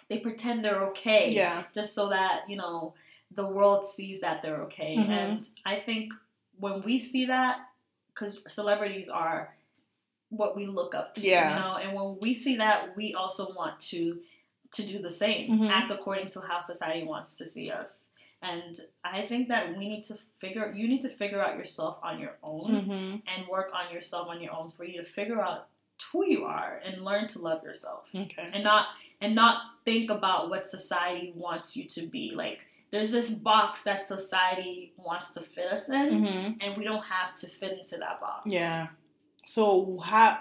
[0.09, 1.31] they pretend they're okay.
[1.31, 1.65] Yeah.
[1.75, 2.95] Just so that, you know,
[3.31, 4.97] the world sees that they're okay.
[4.97, 5.09] Mhm.
[5.09, 6.13] And I think
[6.59, 7.61] when we see that,
[8.09, 9.55] because celebrities are
[10.31, 11.55] what we look up to, Yeah.
[11.55, 14.21] you know, and when we see that, we also want to
[14.73, 15.71] to do the same, Mhm.
[15.71, 18.13] act according to how society wants to see us.
[18.43, 22.21] And I think that we need to figure, you need to figure out yourself on
[22.21, 22.93] your own Mm-hmm.
[23.27, 25.67] and work on yourself on your own for you to figure out
[26.13, 28.51] who you are and learn to love yourself Okay.
[28.55, 28.87] and not
[29.21, 32.61] and not think about what society wants you to be like
[32.93, 36.53] there's this box that society wants to fit us in Mm-hmm.
[36.61, 38.89] and we don't have to fit into that box Yeah.
[39.45, 40.39] So how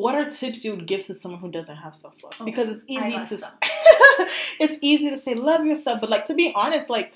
[0.00, 2.34] what are tips you would give to someone who doesn't have self love?
[2.40, 3.52] Oh, Because it's easy to
[4.60, 7.12] it's easy to say love yourself, but like to be honest, like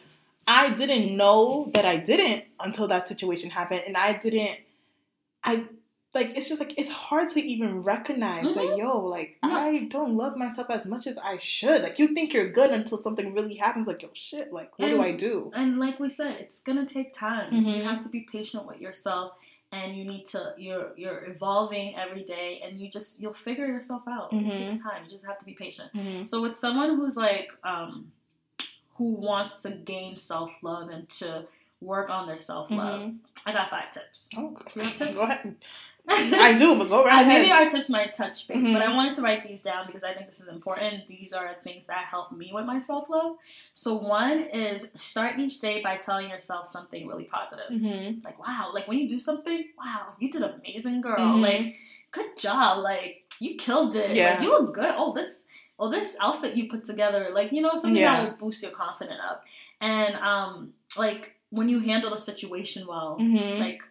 [0.47, 4.59] I didn't know that I didn't until that situation happened, and I didn't.
[5.43, 5.65] I
[6.15, 8.57] like it's just like it's hard to even recognize Mhm.
[8.57, 9.51] like yo like No.
[9.53, 11.83] I don't love myself as much as I should.
[11.83, 13.87] Like you think you're good until something really happens.
[13.87, 15.51] Like yo shit, like what do I do?
[15.55, 17.77] and like we said it's gonna take time Mhm.
[17.79, 19.33] you have to be patient with yourself
[19.75, 24.03] and you need to you're you're evolving every day and you just you'll figure yourself
[24.17, 24.49] out Mhm.
[24.49, 26.27] it takes time you just have to be patient Mhm.
[26.31, 28.13] So with someone who's like um
[28.97, 31.29] who wants to gain self love and to
[31.81, 33.19] work on their self love, Mhm.
[33.45, 34.19] I got five tips.
[34.39, 34.99] Oh, tips?
[35.19, 35.57] go ahead.
[36.09, 37.29] I do, but go right ahead.
[37.43, 38.95] maybe our tips might touch base, but I Mhm.
[38.97, 41.07] wanted to write these down because I think this is important.
[41.09, 43.37] These are things that help me with my self love.
[43.73, 47.69] So one is start each day by telling yourself something really positive.
[47.71, 51.39] hmm Like wow, like when you do something, wow, you did amazing, girl.
[51.39, 51.41] Mhm.
[51.41, 51.79] Like
[52.13, 54.15] good job, like you killed it.
[54.15, 54.33] Yeah.
[54.35, 54.95] Like you look good.
[54.97, 55.47] Oh this,
[55.79, 58.21] oh this outfit you put together, like you know something Yeah.
[58.21, 59.43] that will boost your confidence up.
[59.81, 63.83] And um, like when you handle a situation well, hmm like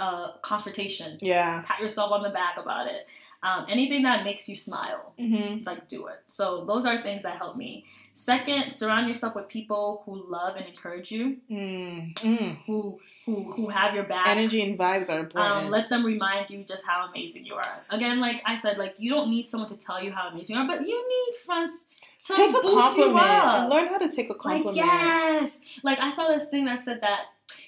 [0.00, 1.18] uh, confrontation.
[1.20, 1.62] Yeah.
[1.66, 3.06] Pat yourself on the back about it.
[3.42, 5.64] Um, anything that makes you smile, Mm-hmm.
[5.64, 6.20] like do it.
[6.28, 7.84] So those are things that help me.
[8.14, 12.14] Second, surround yourself with people who love and encourage you, Mm.
[12.18, 12.56] Mm.
[12.66, 14.28] who who who have your back.
[14.28, 15.64] Energy and vibes are important.
[15.64, 17.80] Um, let them remind you just how amazing you are.
[17.90, 20.62] Again, like I said, like you don't need someone to tell you how amazing you
[20.62, 21.86] are, but you need friends
[22.26, 24.76] to take a compliment and learn how to take a Like compliment.
[24.76, 27.20] yes, like I saw this thing that said that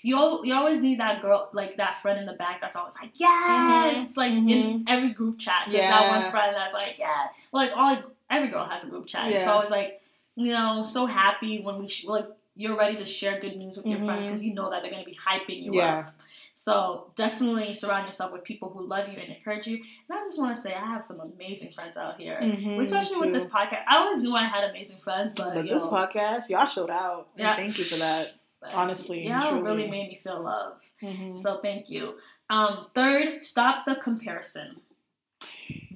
[0.04, 2.94] you al- you always need that girl like that friend in the back that's always
[3.00, 4.84] like yes, like in Mhm.
[4.86, 5.62] every group chat.
[5.68, 8.88] There's that one friend that's like yeah, well, like all like, every girl has a
[8.88, 9.32] group chat.
[9.32, 10.00] It's always like
[10.36, 12.26] you know so happy when we sh- like
[12.56, 14.28] you're ready to share good news with your friends Mhm.
[14.28, 16.04] because you know that they're gonna be hyping you up.
[16.06, 16.10] Yeah.
[16.56, 19.76] So definitely surround yourself with people who love you and encourage you.
[20.08, 23.18] And I just want to say I have some amazing friends out here, Mhm, especially
[23.18, 23.82] with this podcast.
[23.88, 27.26] I always knew I had amazing friends, but, But this podcast, y'all showed out.
[27.36, 27.56] Yeah.
[27.56, 28.34] Thank you for that.
[28.64, 29.62] But honestly y'all truly.
[29.62, 30.80] really made me feel love.
[31.02, 31.38] Mhm.
[31.38, 32.14] So thank you.
[32.50, 34.80] Um, third, stop the comparison.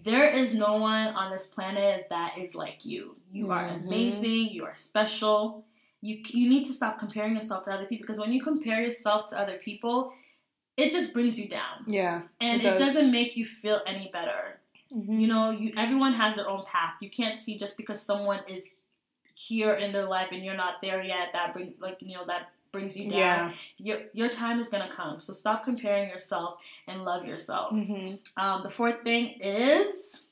[0.03, 3.17] There is no one on this planet that is like you.
[3.33, 3.87] You are Mhm.
[3.87, 4.49] amazing.
[4.51, 5.65] You are special.
[6.01, 9.27] You you need to stop comparing yourself to other people because when you compare yourself
[9.31, 10.13] to other people,
[10.77, 12.23] it just brings you down Yeah.
[12.41, 12.81] and It it, does.
[12.81, 14.61] doesn't make you feel any better.
[14.93, 15.21] Mhm.
[15.21, 16.95] You know, you everyone has their own path.
[17.03, 18.75] You can't see just because someone is
[19.35, 21.33] here in their life and you're not there yet.
[21.33, 23.19] That bring like you know that brings you down.
[23.19, 23.53] Yeah.
[23.79, 25.21] Your your time is gonna come.
[25.21, 27.71] So stop comparing yourself and love yourself.
[27.71, 30.25] hmm Um, the fourth thing is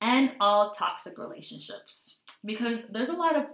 [0.00, 3.46] end all toxic relationships because there's a lot of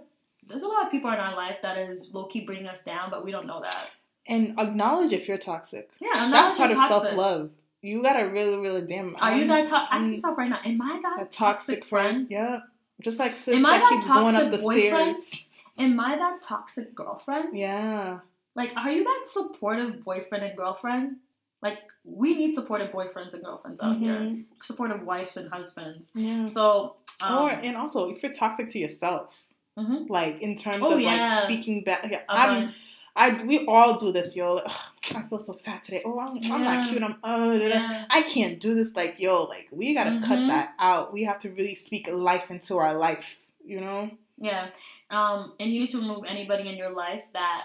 [0.47, 3.09] there's a lot of people in our life that is low key bringing us down,
[3.09, 3.91] but we don't know that.
[4.27, 5.89] And acknowledge if you're toxic.
[5.99, 7.49] Yeah, That's part of self love.
[7.81, 9.15] You gotta really, really damn.
[9.17, 9.93] Are you I'm that toxic?
[9.93, 10.59] Ask yourself right now.
[10.63, 12.27] Am I that a toxic friend?
[12.29, 12.61] Yeah.
[13.01, 15.15] Just like sis Am I that that keeps going up toxic the boyfriend?
[15.15, 15.45] stairs.
[15.77, 17.57] Am I that toxic girlfriend?
[17.57, 18.19] Yeah.
[18.55, 21.17] Like, are you that supportive boyfriend and girlfriend?
[21.61, 24.13] Like, we need supportive boyfriends and girlfriends out here.
[24.19, 24.45] Mhm.
[24.61, 26.11] Supportive wives and husbands.
[26.13, 26.45] Yeah.
[26.45, 29.35] So, um, or and also if you're toxic to yourself,
[29.77, 30.09] Mhm.
[30.09, 31.09] like in terms Oh, of yeah.
[31.39, 32.03] like speaking back.
[32.03, 32.25] Yeah, okay.
[32.29, 32.73] I'm.
[33.15, 34.55] I we all do this, yo.
[34.55, 36.01] Like, I feel so fat today.
[36.05, 37.01] Oh, I'm, I'm not cute.
[37.03, 38.05] I'm oh, yeah.
[38.09, 38.95] I can't do this.
[38.95, 40.47] Like, yo, like we gotta cut Mhm.
[40.49, 41.13] that out.
[41.13, 43.39] We have to really speak life into our life.
[43.65, 44.11] You know?
[44.43, 44.71] Yeah.
[45.09, 47.61] Um, and you need to remove anybody in your life that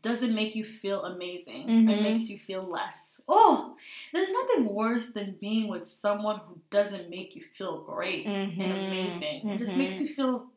[0.00, 2.02] doesn't make you feel amazing and Mhm.
[2.02, 3.20] makes you feel less.
[3.26, 3.76] Oh,
[4.12, 8.86] there's nothing worse than being with someone who doesn't make you feel great and Mhm.
[8.86, 9.48] amazing.
[9.48, 10.50] It just makes you feel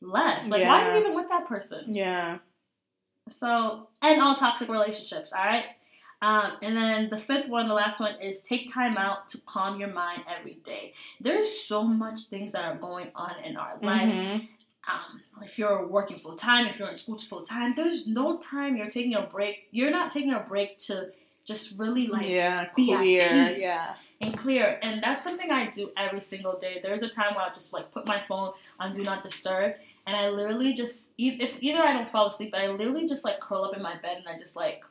[0.00, 0.48] less.
[0.48, 1.92] Like, why are you even with that person?
[1.92, 2.40] Yeah.
[3.28, 5.66] So, and all toxic relationships, all right?
[6.22, 9.78] Um, and then the fifth one, the last one, is take time out to calm
[9.80, 10.94] your mind every day.
[11.20, 14.12] There's so much things that are going on in our life.
[14.12, 14.48] Mhm.
[14.88, 18.76] Um, if you're working full time, if you're in school full time, there's no time
[18.76, 19.68] you're taking a break.
[19.72, 21.10] You're not taking a break to
[21.44, 22.68] just really like yeah.
[22.76, 23.48] be at Clear.
[23.48, 23.60] peace.
[23.60, 23.94] Yeah.
[24.20, 24.78] and clear.
[24.82, 26.78] And that's something I do every single day.
[26.80, 29.74] There's a time where I just like put my phone on do not disturb,
[30.06, 33.40] and I literally just if either I don't fall asleep, but I literally just like
[33.40, 34.82] curl up in my bed and I just like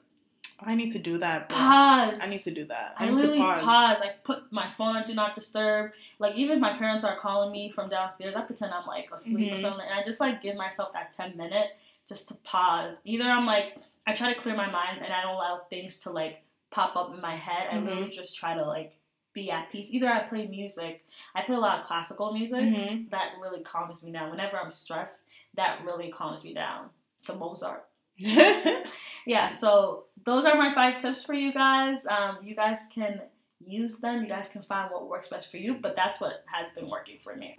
[0.64, 1.50] I need to do that.
[1.50, 1.58] bro.
[1.58, 2.20] pause.
[2.22, 2.96] I need to do that.
[2.98, 3.64] I, I need literally to pause.
[3.64, 4.02] pause.
[4.02, 5.92] I put my phone on do not disturb.
[6.20, 9.54] Like even if my parents are calling me from downstairs, I pretend I'm like asleep
[9.54, 9.62] or Mhm.
[9.62, 11.72] something, and I just like give myself that ten minute
[12.08, 13.00] just to pause.
[13.06, 16.10] Either I'm like I try to clear my mind and I don't allow things to
[16.10, 17.68] like pop up in my head.
[17.72, 17.86] I Mhm.
[17.86, 18.98] literally just try to like
[19.34, 19.90] be at peace.
[19.92, 21.06] Either I play music.
[21.36, 23.10] I play a lot of classical music Mhm.
[23.12, 24.30] that really calms me down.
[24.30, 26.90] Whenever I'm stressed, that really calms me down.
[27.28, 27.86] To Mozart.
[29.28, 32.08] Yeah, so those are my five tips for you guys.
[32.08, 33.22] Um, you guys can
[33.64, 34.24] use them.
[34.24, 37.20] You guys can find what works best for you, but that's what has been working
[37.24, 37.56] for me.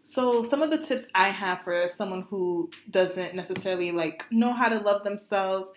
[0.00, 4.70] So some of the tips I have for someone who doesn't necessarily like know how
[4.70, 5.70] to love themselves,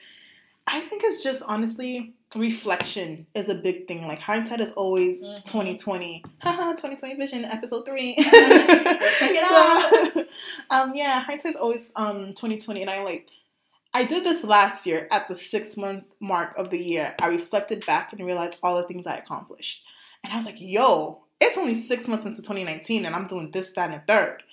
[0.66, 4.08] I think it's just honestly reflection is a big thing.
[4.08, 5.44] Like hindsight is always Mhm.
[5.44, 6.24] 2020.
[6.42, 8.16] Haha, 2020 vision episode 3.
[8.16, 10.26] check it So,
[10.70, 13.30] um yeah, hindsight's always um 2020 and I like
[13.94, 17.16] I did this last year at the 6 month mark of the year.
[17.20, 19.84] I reflected back and realized all the things I accomplished.
[20.24, 23.72] And I was like, "Yo, it's only 6 months into 2019 and I'm doing this
[23.72, 24.44] that and third.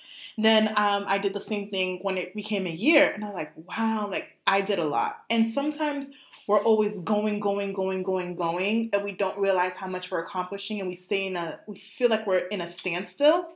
[0.41, 3.35] Then um, I did the same thing when it became a year, and I was
[3.35, 5.17] like, wow, like I did a lot.
[5.29, 6.09] And sometimes
[6.47, 10.79] we're always going, going, going, going, going, and we don't realize how much we're accomplishing,
[10.79, 13.49] and we stay in a, we feel like we're in a standstill.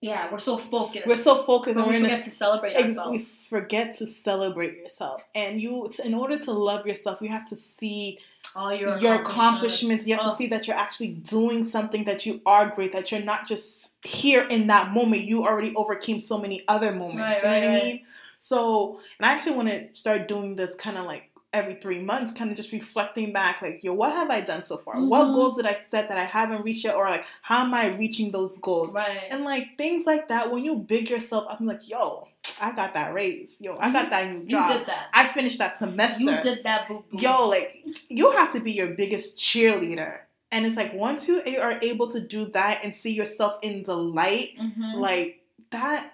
[0.00, 1.06] Yeah, we're so focused.
[1.06, 3.10] We're so focused, and we we're forget to celebrate Ex- ourselves.
[3.10, 3.18] we
[3.48, 8.18] forget to celebrate yourself, and you, in order to love yourself, you have to see
[8.56, 10.06] All your your accomplishments.
[10.06, 12.92] You have Oh, to see that you're actually doing something that you are great.
[12.92, 15.24] That you're not just here in that moment.
[15.24, 17.42] You already overcame so many other moments.
[17.44, 18.00] Right, you know right, what I mean?
[18.38, 22.30] So, and I actually want to start doing this kind of like every three months,
[22.32, 24.94] kind of just reflecting back, like, yo, what have I done so far?
[24.96, 25.08] Mhm.
[25.08, 26.94] What goals did I set that I haven't reached yet?
[26.94, 28.92] Or like, how am I reaching those goals?
[28.92, 29.22] Right.
[29.30, 32.28] And like things like that, when you big yourself up, I'm like, yo,
[32.60, 33.56] I got that raise.
[33.58, 34.70] Yo, I got that new job.
[34.70, 35.08] you did that.
[35.12, 36.22] I finished that semester.
[36.22, 37.18] You did that, boo boo.
[37.18, 40.20] Yo, like you have to be your biggest cheerleader.
[40.52, 43.96] And it's like once you are able to do that and see yourself in the
[43.96, 44.94] light, Mhm.
[45.00, 46.12] like that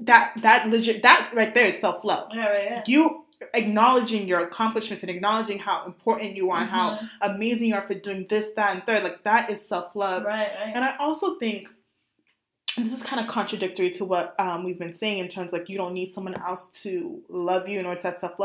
[0.00, 2.32] that that legit that right there is self love.
[2.34, 2.82] yeah, right, yeah.
[2.86, 3.21] You
[3.54, 7.10] acknowledging your accomplishments and acknowledging how important you are and how Mhm.
[7.22, 10.24] amazing you are for doing this, that, and third, like that is self love.
[10.24, 10.72] right, right.
[10.74, 11.68] And I also think
[12.78, 15.76] this is kind of contradictory to what um, we've been saying in terms like you
[15.76, 18.40] don't need someone else to love you in order to have self love.